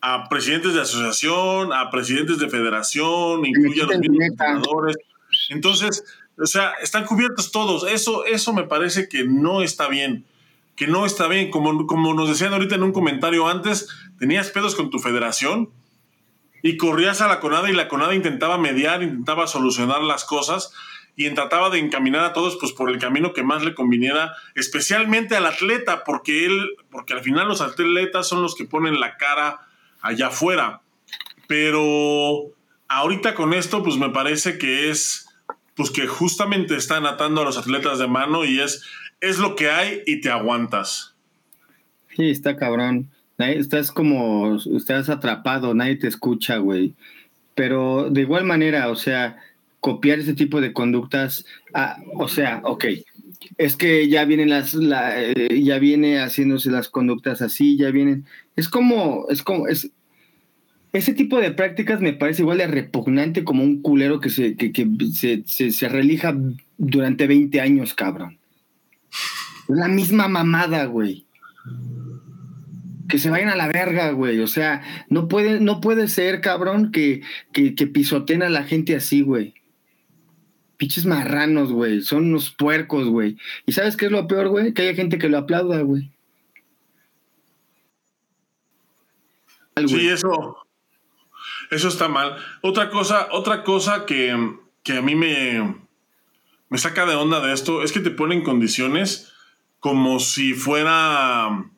[0.00, 4.96] a presidentes de asociación, a presidentes de federación, incluye a los entrenadores.
[5.50, 6.04] Entonces,
[6.38, 7.90] o sea, están cubiertos todos.
[7.90, 10.24] Eso, eso me parece que no está bien
[10.74, 11.50] que no está bien.
[11.50, 13.88] Como, como nos decían ahorita en un comentario antes,
[14.18, 15.68] tenías pedos con tu federación
[16.62, 20.72] y corrías a la CONADA y la CONADA intentaba mediar, intentaba solucionar las cosas
[21.16, 25.36] y trataba de encaminar a todos pues por el camino que más le conviniera, especialmente
[25.36, 29.60] al atleta, porque él, porque al final los atletas son los que ponen la cara
[30.00, 30.80] allá afuera.
[31.48, 32.44] Pero
[32.88, 35.28] ahorita con esto pues me parece que es
[35.74, 38.84] pues que justamente están atando a los atletas de mano y es
[39.20, 41.14] es lo que hay y te aguantas.
[42.16, 43.10] Sí, está cabrón.
[43.50, 46.94] Estás como, estás atrapado, nadie te escucha, güey.
[47.54, 49.36] Pero de igual manera, o sea,
[49.80, 52.84] copiar ese tipo de conductas, ah, o sea, ok,
[53.58, 58.24] es que ya vienen las, eh, ya viene haciéndose las conductas así, ya vienen,
[58.56, 59.90] es como, es como, es,
[60.92, 64.86] ese tipo de prácticas me parece igual de repugnante como un culero que se, que,
[65.12, 66.36] se, se, se relija
[66.76, 68.38] durante 20 años, cabrón.
[69.68, 71.24] La misma mamada, güey.
[73.12, 74.40] Que se vayan a la verga, güey.
[74.40, 77.20] O sea, no puede, no puede ser, cabrón, que,
[77.52, 79.52] que, que pisoteen a la gente así, güey.
[80.78, 82.00] Pinches marranos, güey.
[82.00, 83.36] Son unos puercos, güey.
[83.66, 84.72] ¿Y sabes qué es lo peor, güey?
[84.72, 86.10] Que haya gente que lo aplauda, güey.
[89.86, 90.56] Sí, eso.
[91.70, 92.38] Eso está mal.
[92.62, 95.82] Otra cosa, otra cosa que, que a mí me,
[96.70, 99.34] me saca de onda de esto es que te ponen condiciones
[99.80, 101.70] como si fuera,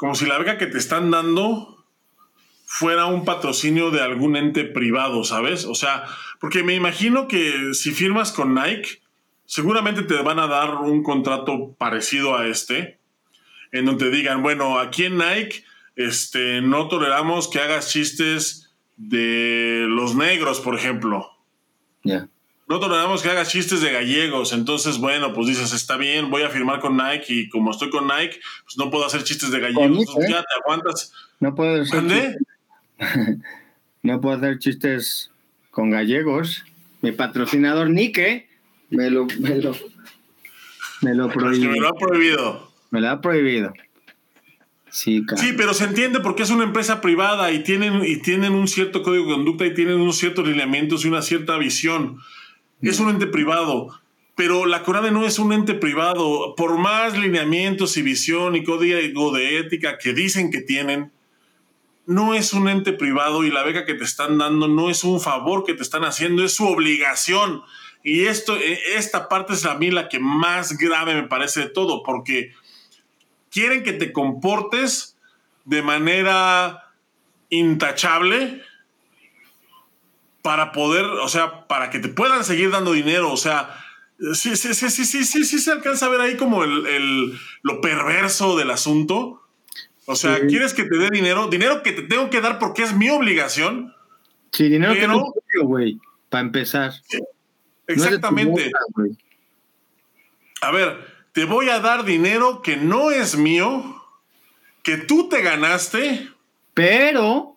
[0.00, 1.84] como si la beca que te están dando
[2.64, 5.66] fuera un patrocinio de algún ente privado, ¿sabes?
[5.66, 6.06] O sea,
[6.40, 9.02] porque me imagino que si firmas con Nike,
[9.44, 12.98] seguramente te van a dar un contrato parecido a este,
[13.72, 15.64] en donde digan, bueno, aquí en Nike
[15.96, 21.28] este, no toleramos que hagas chistes de los negros, por ejemplo.
[22.04, 22.26] Ya
[22.70, 24.52] no toleramos que haga chistes de gallegos.
[24.52, 28.06] Entonces, bueno, pues dices, está bien, voy a firmar con Nike y como estoy con
[28.06, 30.06] Nike, pues no puedo hacer chistes de gallegos.
[30.28, 31.12] ya te aguantas.
[31.40, 32.38] No puedo hacer
[34.04, 35.32] No puedo hacer chistes
[35.72, 36.64] con gallegos.
[37.02, 38.48] Mi patrocinador Nike
[38.88, 39.74] me lo, me lo,
[41.02, 41.72] me lo prohibió.
[41.72, 42.72] me lo ha prohibido.
[42.90, 43.72] Me lo ha prohibido.
[44.90, 48.68] Sí, sí, pero se entiende porque es una empresa privada y tienen, y tienen un
[48.68, 52.20] cierto código de conducta y tienen unos ciertos lineamientos y una cierta visión
[52.88, 53.88] es un ente privado.
[54.36, 56.54] Pero la CONADE no es un ente privado.
[56.56, 61.12] Por más lineamientos y visión y código de ética que dicen que tienen,
[62.06, 65.20] no es un ente privado y la beca que te están dando no es un
[65.20, 67.62] favor que te están haciendo, es su obligación.
[68.02, 71.68] Y esto, e, esta parte es a mí la que más grave me parece de
[71.68, 72.52] todo, porque
[73.50, 75.16] quieren que te comportes
[75.64, 76.94] de manera
[77.50, 78.62] intachable
[80.42, 83.76] para poder, o sea, para que te puedan seguir dando dinero, o sea,
[84.32, 87.80] sí, sí, sí, sí, sí, sí, sí se alcanza a ver ahí como el, lo
[87.80, 89.42] perverso del asunto.
[90.06, 91.48] O sea, ¿quieres que te dé dinero?
[91.48, 93.94] Dinero que te tengo que dar porque es mi obligación.
[94.50, 95.32] Sí, dinero que no
[95.62, 96.92] güey, para empezar.
[97.86, 98.72] exactamente.
[100.62, 100.98] a ver,
[101.32, 104.02] te voy a dar dinero que no es mío,
[104.82, 106.28] que tú te ganaste.
[106.74, 107.56] Pero...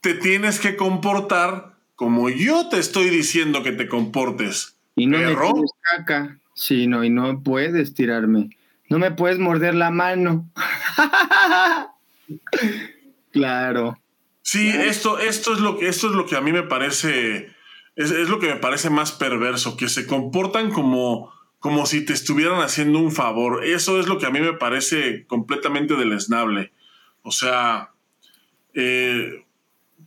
[0.00, 1.71] Te tienes que comportar
[2.02, 4.76] como yo te estoy diciendo que te comportes.
[4.96, 5.36] Y no me
[5.80, 6.36] caca.
[6.52, 8.50] Sí, no, y no puedes tirarme.
[8.88, 10.50] No me puedes morder la mano.
[13.30, 14.00] claro.
[14.42, 17.54] Sí, esto, esto, es lo que, esto es lo que a mí me parece
[17.94, 22.62] es, lo que me parece más perverso, que se comportan como, como si te estuvieran
[22.62, 23.64] haciendo un favor.
[23.64, 26.72] Eso es lo que a mí me parece completamente deleznable.
[27.22, 27.92] O sea,
[28.74, 29.44] eh,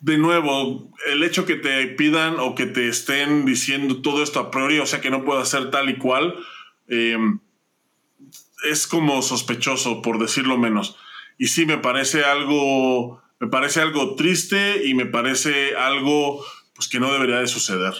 [0.06, 4.51] de nuevo, el hecho que te pidan o que te estén diciendo todo esto a
[4.51, 6.36] priori, o sea, que no puedo hacer tal y cual,
[6.88, 7.18] eh,
[8.70, 10.95] es como sospechoso, por decirlo menos.
[11.39, 16.45] Y sí, me parece algo, me parece algo triste y me parece algo
[16.76, 17.95] pues, que no debería de suceder.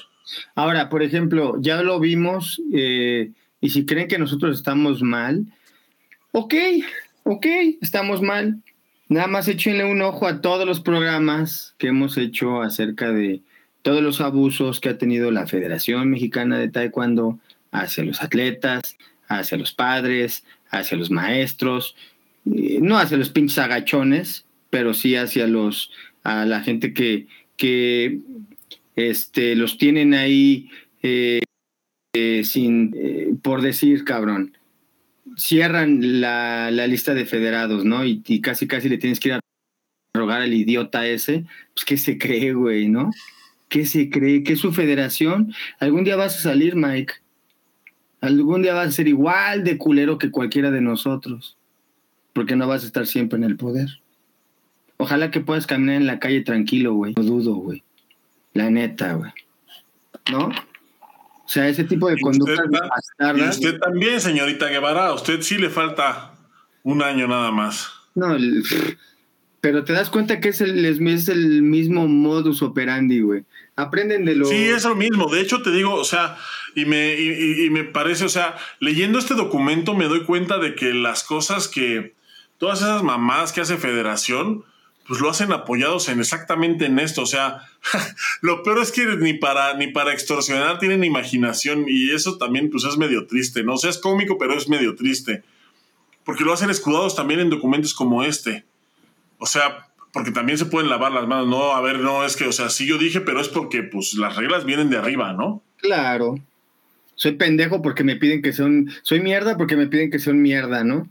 [0.54, 3.32] Ahora, por ejemplo, ya lo vimos, eh,
[3.62, 5.48] y si creen que nosotros estamos mal,
[6.34, 6.54] ok,
[7.24, 7.48] ok,
[7.82, 8.62] estamos mal.
[9.08, 13.42] Nada más échenle un ojo a todos los programas que hemos hecho acerca de
[13.84, 17.40] todos los abusos que ha tenido la Federación Mexicana de Taekwondo
[17.72, 18.98] hacia los atletas,
[19.28, 21.96] hacia los padres, hacia los maestros,
[22.46, 25.92] no hacia los pinches agachones, pero sí hacia los
[26.24, 27.28] a la gente que,
[27.58, 28.20] que
[28.96, 30.70] este, los tienen ahí
[31.04, 31.42] eh,
[32.14, 34.58] eh, sin, eh, por decir, cabrón,
[35.36, 38.06] cierran la, lista de federados, ¿no?
[38.06, 39.40] Y, y, casi, casi le tienes que ir a
[40.14, 43.12] rogar al idiota ese, pues ¿qué se cree, güey, no?
[43.70, 44.44] ¿Qué se cree?
[44.44, 45.54] ¿Qué es su federación?
[45.80, 47.16] Algún día vas a salir, Mike.
[48.22, 51.58] Algún día vas a ser igual de culero que cualquiera de nosotros.
[52.34, 54.00] Porque no vas a estar siempre en el poder.
[54.98, 57.14] Ojalá que puedas caminar en la calle tranquilo, güey.
[57.18, 57.84] No dudo, güey.
[58.54, 59.32] La neta, güey.
[60.32, 60.50] ¿No?
[61.46, 62.66] O sea, ese tipo de conductas
[63.20, 65.08] Y usted también, señorita Guevara.
[65.08, 66.34] A usted sí le falta
[66.84, 67.92] un año nada más.
[68.16, 68.36] No,
[69.62, 73.46] pero te das cuenta que es el, es el mismo modus operandi, güey.
[73.76, 74.46] Aprenden de lo.
[74.46, 75.28] Sí, es lo mismo.
[75.28, 76.38] De hecho, te digo, o sea,
[76.76, 80.94] y me, y me parece, o sea, leyendo este documento me doy cuenta de que
[80.94, 82.16] las cosas que.
[82.58, 84.64] Todas esas mamás que hace Federación
[85.08, 87.22] pues lo hacen apoyados en exactamente en esto.
[87.22, 87.62] O sea,
[88.42, 92.84] lo peor es que ni para, ni para extorsionar tienen imaginación y eso también pues
[92.86, 93.76] es medio triste, ¿no?
[93.76, 95.44] O sea, es cómico, pero es medio triste.
[96.24, 98.66] Porque lo hacen escudados también en documentos como este.
[99.38, 101.48] O sea, porque también se pueden lavar las manos.
[101.48, 104.14] No, a ver, no, es que, o sea, sí yo dije, pero es porque pues
[104.14, 105.62] las reglas vienen de arriba, ¿no?
[105.78, 106.36] Claro.
[107.14, 108.90] Soy pendejo porque me piden que son...
[109.04, 111.08] Soy mierda porque me piden que son mierda, ¿no?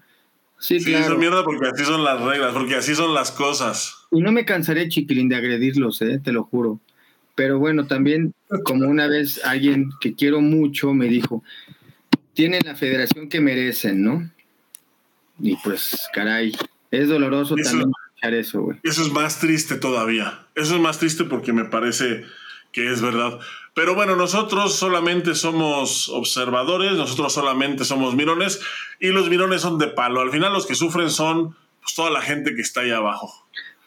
[0.65, 1.19] Sí, sí claro.
[1.19, 4.07] mierda porque así son las reglas, porque así son las cosas.
[4.11, 6.23] Y no me cansaré, chiquilín, de agredirlos, ¿eh?
[6.25, 6.81] te lo juro.
[7.35, 8.33] Pero bueno, también,
[8.65, 11.45] como una vez alguien que quiero mucho me dijo,
[12.33, 14.31] tienen la federación que merecen, ¿no?
[15.39, 16.57] Y pues, caray,
[16.91, 18.79] es doloroso también escuchar eso, güey.
[18.85, 20.47] Eso es más triste todavía.
[20.55, 22.25] Eso es más triste porque me parece
[22.75, 23.39] que es verdad.
[23.72, 28.61] Pero bueno, nosotros solamente somos observadores, nosotros solamente somos mirones
[29.01, 30.20] y los mirones son de palo.
[30.20, 33.33] Al final los que sufren son pues, toda la gente que está ahí abajo.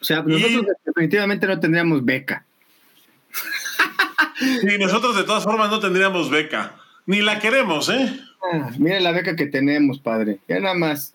[0.00, 2.44] O sea, nosotros definitivamente no tendríamos beca.
[4.62, 6.76] Y nosotros de todas formas no tendríamos beca.
[7.06, 8.20] Ni la queremos, ¿eh?
[8.42, 10.38] Ah, mira la beca que tenemos, padre.
[10.48, 11.14] Ya nada más.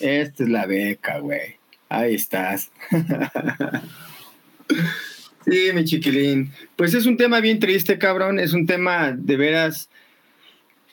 [0.00, 1.56] Esta es la beca, güey.
[1.88, 2.70] Ahí estás.
[5.50, 6.50] Sí, mi chiquilín.
[6.76, 8.38] Pues es un tema bien triste, cabrón.
[8.38, 9.88] Es un tema de veras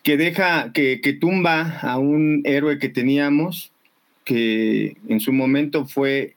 [0.04, 3.72] que deja, que, que tumba a un héroe que teníamos,
[4.24, 6.36] que en su momento fue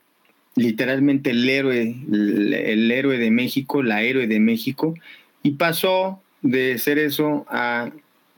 [0.56, 4.94] literalmente el héroe, el, héroe de México, la héroe de México,
[5.42, 7.90] y pasó de ser eso a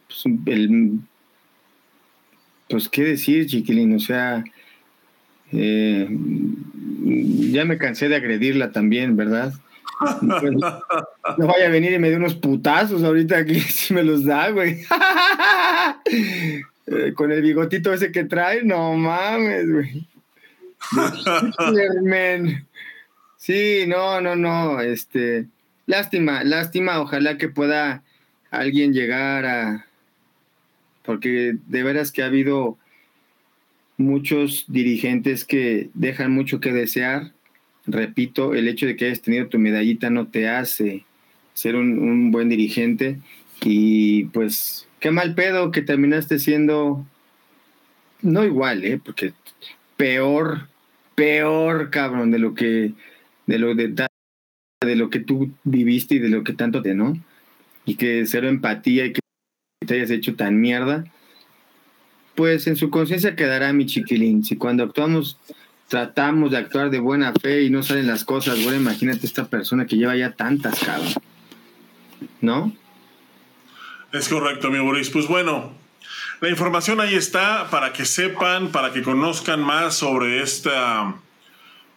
[0.07, 0.99] pues, el,
[2.69, 4.45] pues qué decir, chiquilín, o sea,
[5.53, 6.09] eh,
[7.53, 9.55] ya me cansé de agredirla también, ¿verdad?
[10.23, 14.51] no vaya a venir y me dé unos putazos ahorita aquí si me los da,
[14.51, 14.83] güey.
[16.93, 20.09] Eh, con el bigotito ese que trae, no mames, güey.
[23.37, 25.47] Sí, no, no, no, este,
[25.87, 28.03] lástima, lástima, ojalá que pueda
[28.51, 29.87] alguien llegar a,
[31.05, 32.77] porque de veras que ha habido
[33.97, 37.33] muchos dirigentes que dejan mucho que desear
[37.93, 41.05] repito, el hecho de que hayas tenido tu medallita no te hace
[41.55, 43.19] ser un, buen dirigente
[43.63, 47.07] y pues qué mal pedo que terminaste siendo,
[48.23, 49.01] no igual, ¿eh?
[49.05, 49.33] porque
[49.97, 50.69] peor,
[51.15, 52.93] peor, cabrón, de lo que,
[53.47, 53.95] de lo de,
[54.85, 57.13] de lo que tú viviste y de lo que tanto te, ¿no?
[57.85, 59.21] Y que cero empatía y que
[59.87, 61.05] te hayas hecho tan mierda,
[62.35, 64.45] pues en su conciencia quedará mi chiquilín.
[64.45, 65.39] Si cuando actuamos
[65.91, 69.87] tratamos de actuar de buena fe y no salen las cosas, bueno, imagínate esta persona
[69.87, 71.13] que lleva ya tantas, cabrón.
[72.41, 72.73] ¿No?
[74.13, 75.11] Es correcto, mi Boris.
[75.11, 75.73] Pues bueno,
[76.41, 81.17] la información ahí está para que sepan, para que conozcan más sobre esta,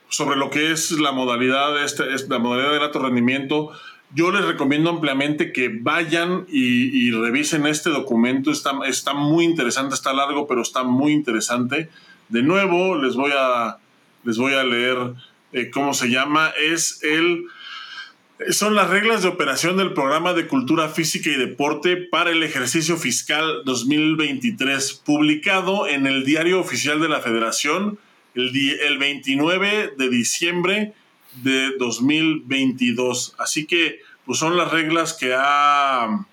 [0.09, 3.71] sobre lo que es la modalidad, esta, es la modalidad del alto rendimiento.
[4.15, 8.49] yo les recomiendo ampliamente que vayan y, revisen este documento.
[8.49, 11.91] Está, está muy interesante, está largo, pero está muy interesante.
[12.29, 13.77] De nuevo, les voy a,
[14.23, 14.97] les voy a leer
[15.51, 16.53] eh, cómo se llama.
[16.59, 17.45] Es el
[18.49, 22.97] son las reglas de operación del programa de cultura física y deporte para el ejercicio
[22.97, 27.99] fiscal 2023, publicado en el Diario Oficial de la Federación
[28.35, 28.51] el,
[28.81, 30.93] el 29 de diciembre
[31.43, 33.35] de 2022.
[33.37, 36.25] Así que pues son las reglas que ha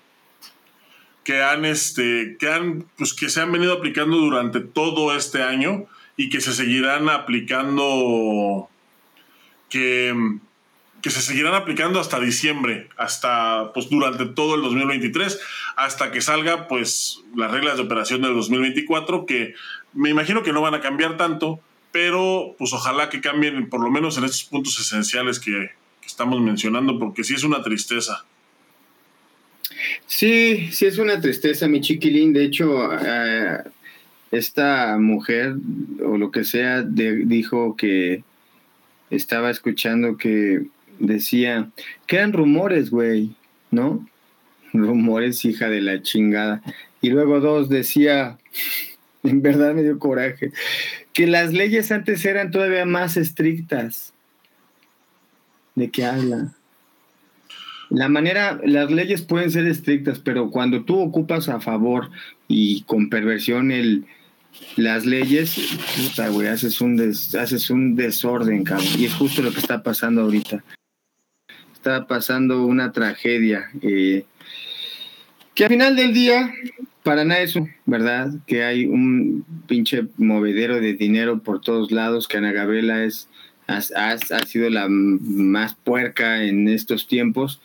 [1.23, 5.85] que han este que han pues que se han venido aplicando durante todo este año
[6.21, 8.69] y que se seguirán aplicando
[9.69, 10.13] que
[11.01, 15.39] que se seguirán aplicando hasta diciembre, hasta pues durante todo el 2023,
[15.75, 19.55] hasta que salga pues las reglas de operación del 2024, que
[19.93, 21.59] me imagino que no van a cambiar tanto,
[21.91, 25.71] pero pues ojalá que cambien por lo menos en estos puntos esenciales que,
[26.05, 28.25] estamos mencionando, porque sí es una tristeza.
[30.07, 32.33] Sí, sí es una tristeza, mi chiquilín.
[32.33, 33.63] De hecho, eh,
[34.31, 35.55] esta mujer
[36.05, 38.23] o lo que sea dijo que
[39.09, 40.65] estaba escuchando que
[40.99, 41.69] decía
[42.07, 43.31] que eran rumores, güey,
[43.69, 44.07] ¿no?
[44.73, 46.61] Rumores, hija de la chingada.
[47.01, 48.37] Y luego dos decía,
[49.23, 50.51] en verdad me dio coraje,
[51.13, 54.13] que las leyes antes eran todavía más estrictas.
[55.75, 56.53] ¿De qué habla?
[57.89, 62.09] La manera, las leyes pueden ser estrictas, pero cuando tú ocupas a favor
[62.47, 64.05] y con perversión el,
[64.75, 65.55] las leyes,
[65.95, 68.87] puta, güey, haces un, haces un desorden, cabrón.
[68.97, 70.63] Y es justo lo que está pasando ahorita
[71.81, 73.71] está pasando una tragedia.
[73.81, 74.25] Eh,
[75.55, 76.53] que al final del día,
[77.01, 77.55] para nada es
[77.87, 78.31] ¿verdad?
[78.45, 83.27] Que hay un pinche movedero de dinero por todos lados, que Ana Gabriela es,
[83.67, 87.59] ha, ha, sido la más puerca en estos tiempos.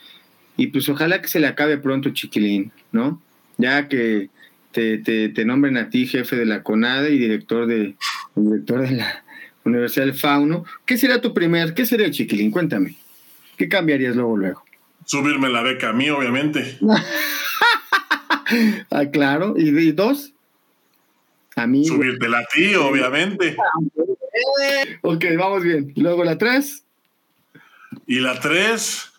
[0.57, 3.21] Y pues ojalá que se le acabe pronto, chiquilín, ¿no?
[3.59, 4.31] Ya que
[4.77, 7.95] te, te, te nombren a ti jefe de la CONADE y director de,
[8.35, 9.25] director de la
[9.65, 10.67] Universidad del Fauno.
[10.85, 12.51] ¿Qué será tu primer, qué sería el chiquilín?
[12.51, 12.95] Cuéntame.
[13.57, 14.65] ¿Qué cambiarías luego, luego?
[15.07, 16.77] Subirme la beca a mí, obviamente.
[18.91, 19.55] ah, claro.
[19.57, 20.35] ¿Y, dos?
[21.55, 21.87] A mí.
[21.87, 23.57] Subírtela a ti, obviamente.
[25.01, 25.91] ok, vamos bien.
[25.97, 26.85] Luego la tres.
[28.07, 29.11] Y la tres.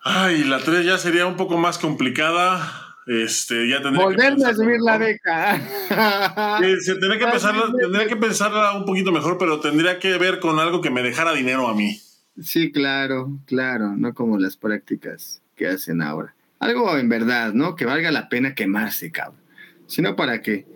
[0.00, 2.85] Ay, la tres ya sería un poco más complicada.
[3.06, 5.60] Este, ya tendría Volverme a subir la beca.
[6.80, 10.58] se tendría que, pensarla, tendría que pensarla un poquito mejor, pero tendría que ver con
[10.58, 12.00] algo que me dejara dinero a mí.
[12.42, 16.34] Sí, claro, claro, no como las prácticas que hacen ahora.
[16.58, 17.76] Algo en verdad, ¿no?
[17.76, 19.40] Que valga la pena quemarse, cabrón.
[19.86, 20.66] Si no, ¿para qué?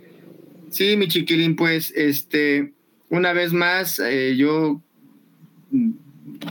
[0.70, 2.74] Sí, mi chiquilín, pues, este,
[3.08, 4.80] una vez más, eh, yo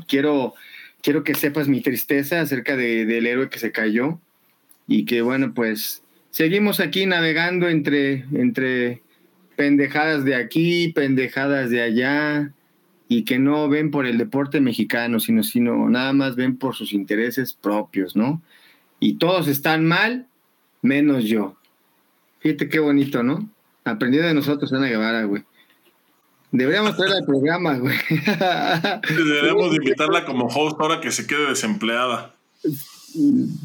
[0.09, 0.55] quiero,
[1.01, 4.19] quiero que sepas mi tristeza acerca del héroe que se cayó
[4.89, 9.03] y que, bueno, pues, seguimos aquí navegando entre, entre
[9.55, 12.51] pendejadas de aquí, pendejadas de allá,
[13.07, 16.91] y que no ven por el deporte mexicano, sino, sino nada más ven por sus
[16.91, 18.41] intereses propios, ¿no?
[18.99, 20.27] Y todos están mal,
[20.81, 21.55] menos yo.
[22.39, 23.47] Fíjate qué bonito, ¿no?
[23.83, 25.43] Aprendió de nosotros Ana Guevara, güey.
[26.51, 27.95] Deberíamos traerla al programa, güey.
[29.07, 32.33] Deberíamos invitarla como host ahora que se quede desempleada.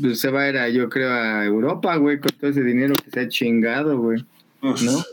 [0.00, 2.94] Pues se va a ir, a, yo creo, a Europa, güey, con todo ese dinero
[2.94, 4.24] que se ha chingado, güey.
[4.62, 5.04] ¿No?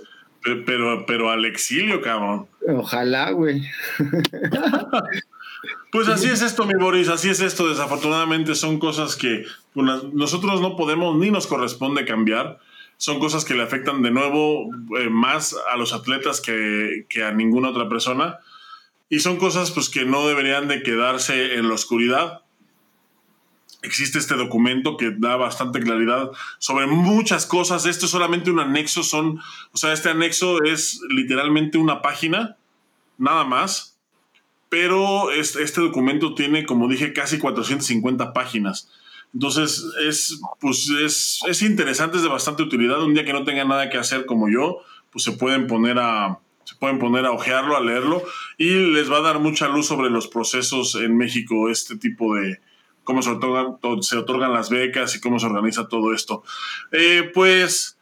[0.65, 2.47] Pero, pero al exilio, cabrón.
[2.67, 3.61] Ojalá, güey.
[5.91, 7.67] Pues así es esto, mi Boris, así es esto.
[7.67, 9.45] Desafortunadamente son cosas que
[9.75, 12.59] nosotros no podemos ni nos corresponde cambiar.
[12.97, 17.31] Son cosas que le afectan de nuevo eh, más a los atletas que, que, a
[17.31, 18.39] ninguna otra persona.
[19.09, 22.41] Y son cosas pues, que no deberían de quedarse en la oscuridad
[23.81, 27.85] existe este documento que da bastante claridad sobre muchas cosas.
[27.85, 29.39] Esto es solamente un anexo, son,
[29.71, 32.57] o sea, este anexo es literalmente una página,
[33.17, 33.97] nada más.
[34.69, 38.89] Pero este, documento tiene, como dije, casi 450 páginas.
[39.33, 43.01] Entonces, es, pues es, es interesante, es de bastante utilidad.
[43.03, 44.77] Un día que no tengan nada que hacer como yo,
[45.11, 48.23] pues se pueden poner a, se pueden poner a ojearlo, a leerlo,
[48.57, 52.61] y les va a dar mucha luz sobre los procesos en México, este tipo de,
[53.11, 56.43] cómo se otorgan, se otorgan las becas y cómo se organiza todo esto.
[56.93, 57.97] Eh, pues,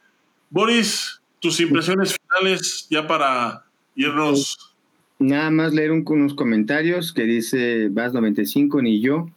[0.50, 3.64] Boris, tus impresiones finales ya para
[3.96, 4.76] irnos.
[5.18, 9.28] Nada más leer unos comentarios que dice Vas 95, ni yo.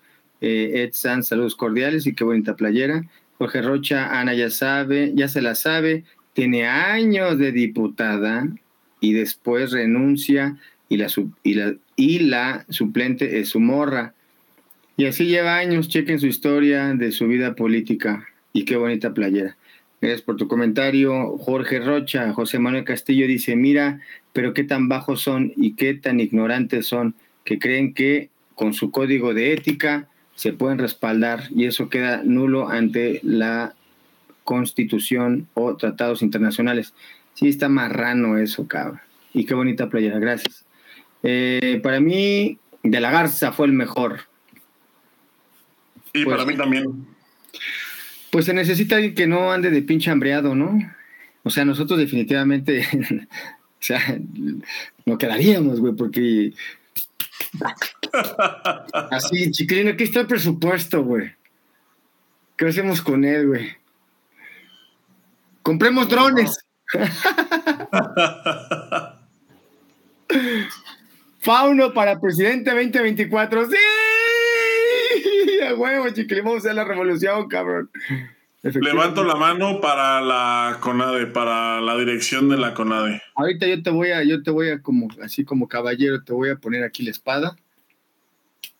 [0.41, 3.03] Eh, Ed Sanz, saludos cordiales y qué bonita playera.
[3.39, 8.47] Jorge Rocha, Ana ya sabe, ya se la sabe, tiene años de diputada
[8.99, 11.07] y después renuncia y la,
[11.41, 14.13] y la, y la suplente es su morra
[14.95, 18.27] Y así lleva años, chequen su historia de su vida política.
[18.53, 19.57] Y qué bonita playera.
[20.01, 21.37] Gracias por tu comentario.
[21.37, 24.01] Jorge Rocha, José Manuel Castillo dice, mira,
[24.33, 28.91] pero qué tan bajos son y qué tan ignorantes son que creen que con su
[28.91, 33.75] código de ética se pueden respaldar y eso queda nulo ante la
[34.43, 36.93] constitución o tratados internacionales.
[37.33, 38.99] Sí, está marrano eso, cabrón.
[39.33, 40.65] Y qué bonita playera, gracias.
[41.23, 44.32] Eh, para mí, De la Garza fue el mejor.
[46.13, 47.07] Y para pues, mí también.
[48.31, 50.79] Pues se necesita alguien que no ande de pinche hambreado, ¿no?
[51.43, 52.87] O sea, nosotros definitivamente,
[53.51, 53.99] o sea,
[55.05, 56.53] no quedaríamos, güey, porque...
[59.11, 61.33] Así, chiquilino, aquí está el presupuesto, güey.
[62.55, 63.75] ¿Qué hacemos con él, güey?
[65.61, 66.57] Compremos drones.
[71.39, 73.69] Fauno para presidente 2024.
[73.69, 73.75] ¡Sí!
[75.67, 77.89] A huevo, a hacer la revolución, cabrón.
[78.63, 83.21] Levanto la mano para la CONADE, para la dirección de la CONADE.
[83.35, 86.49] Ahorita yo te voy a, yo te voy a como, así como caballero, te voy
[86.49, 87.57] a poner aquí la espada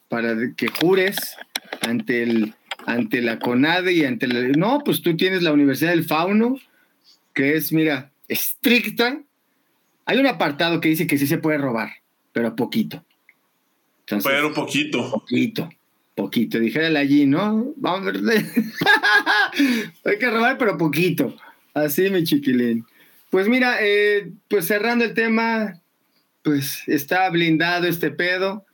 [0.07, 1.35] para que jures
[1.81, 2.55] ante el,
[2.85, 6.57] ante la CONADE y ante la, no, pues tú tienes la Universidad del Fauno,
[7.33, 9.21] que es, mira, estricta.
[10.05, 11.91] Hay un apartado que dice que sí se puede robar,
[12.31, 13.03] pero poquito.
[14.23, 15.11] pero poquito.
[15.11, 15.69] Poquito
[16.15, 16.59] poquito.
[16.59, 17.73] Dijérale allí, ¿no?
[17.77, 18.21] Vamos a ver.
[20.05, 21.35] Hay que robar, pero poquito.
[21.73, 22.85] Así, mi chiquilín.
[23.29, 25.81] Pues mira, eh, pues cerrando el tema,
[26.43, 28.65] pues está blindado este pedo.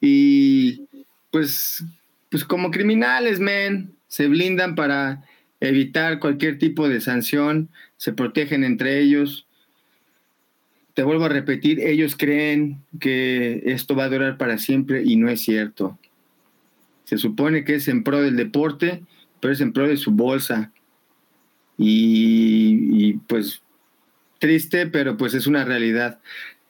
[0.00, 0.82] Y
[1.30, 1.84] pues,
[2.30, 5.24] pues como criminales, men, se blindan para
[5.60, 9.46] evitar cualquier tipo de sanción, se protegen entre ellos.
[10.94, 15.28] Te vuelvo a repetir, ellos creen que esto va a durar para siempre y no
[15.28, 15.98] es cierto.
[17.12, 19.02] Se supone que es en pro del deporte,
[19.38, 20.72] pero es en pro de su bolsa.
[21.76, 23.60] Y, pues
[24.38, 26.20] triste, pero pues es una realidad.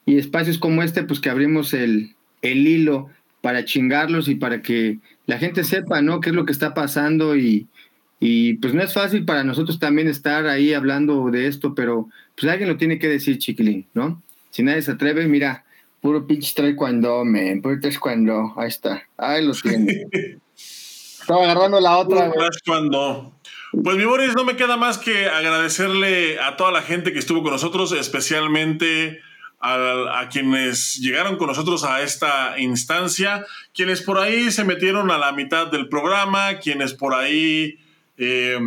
[0.05, 3.09] Y espacios como este, pues que abrimos el, el hilo
[3.39, 6.19] para chingarlos y para que la gente sepa, ¿no?
[6.19, 7.67] Qué es lo que está pasando y,
[8.19, 12.51] y pues no es fácil para nosotros también estar ahí hablando de esto, pero pues
[12.51, 14.21] alguien lo tiene que decir, chiquilín, ¿no?
[14.51, 15.63] Si nadie se atreve, mira,
[16.03, 17.61] Puro pinche cuando men.
[17.61, 19.07] Puro cuando Ahí está.
[19.15, 20.05] Ahí lo tiene.
[20.57, 22.29] Estaba agarrando la otra.
[22.65, 23.39] cuando.
[23.71, 27.41] Pues mi Boris, no me queda más que agradecerle a toda la gente que estuvo
[27.41, 29.21] con nosotros, especialmente
[29.61, 35.31] a, quienes llegaron con nosotros a esta instancia, quienes por ahí se metieron a la
[35.31, 37.79] mitad del programa, quienes por ahí
[38.17, 38.59] eh,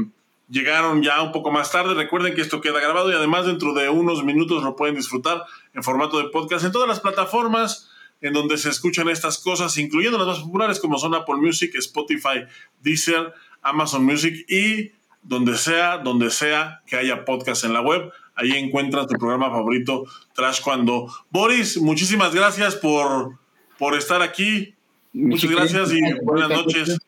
[0.49, 1.93] llegaron ya un poco más tarde.
[1.93, 5.45] Recuerden que esto queda grabado y además dentro de unos minutos lo pueden disfrutar
[5.77, 7.89] en formato de podcast en todas las plataformas
[8.23, 12.47] en donde se escuchan estas cosas, incluyendo las más populares como son Apple Music, Spotify,
[12.83, 14.93] Deezer, Amazon Music y
[15.23, 18.11] donde sea, donde sea que haya podcast en la web.
[18.35, 20.05] Ahí encuentras tu programa favorito,
[20.35, 21.13] Trash Cuando.
[21.31, 23.39] Boris, muchísimas gracias por,
[23.79, 24.75] por estar aquí.
[25.13, 26.99] Muchas gracias y buenas noches.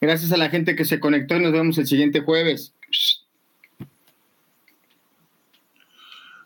[0.00, 2.74] Gracias a la gente que se conectó y nos vemos el siguiente jueves.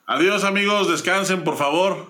[0.08, 2.06] Adiós amigos, descansen por favor.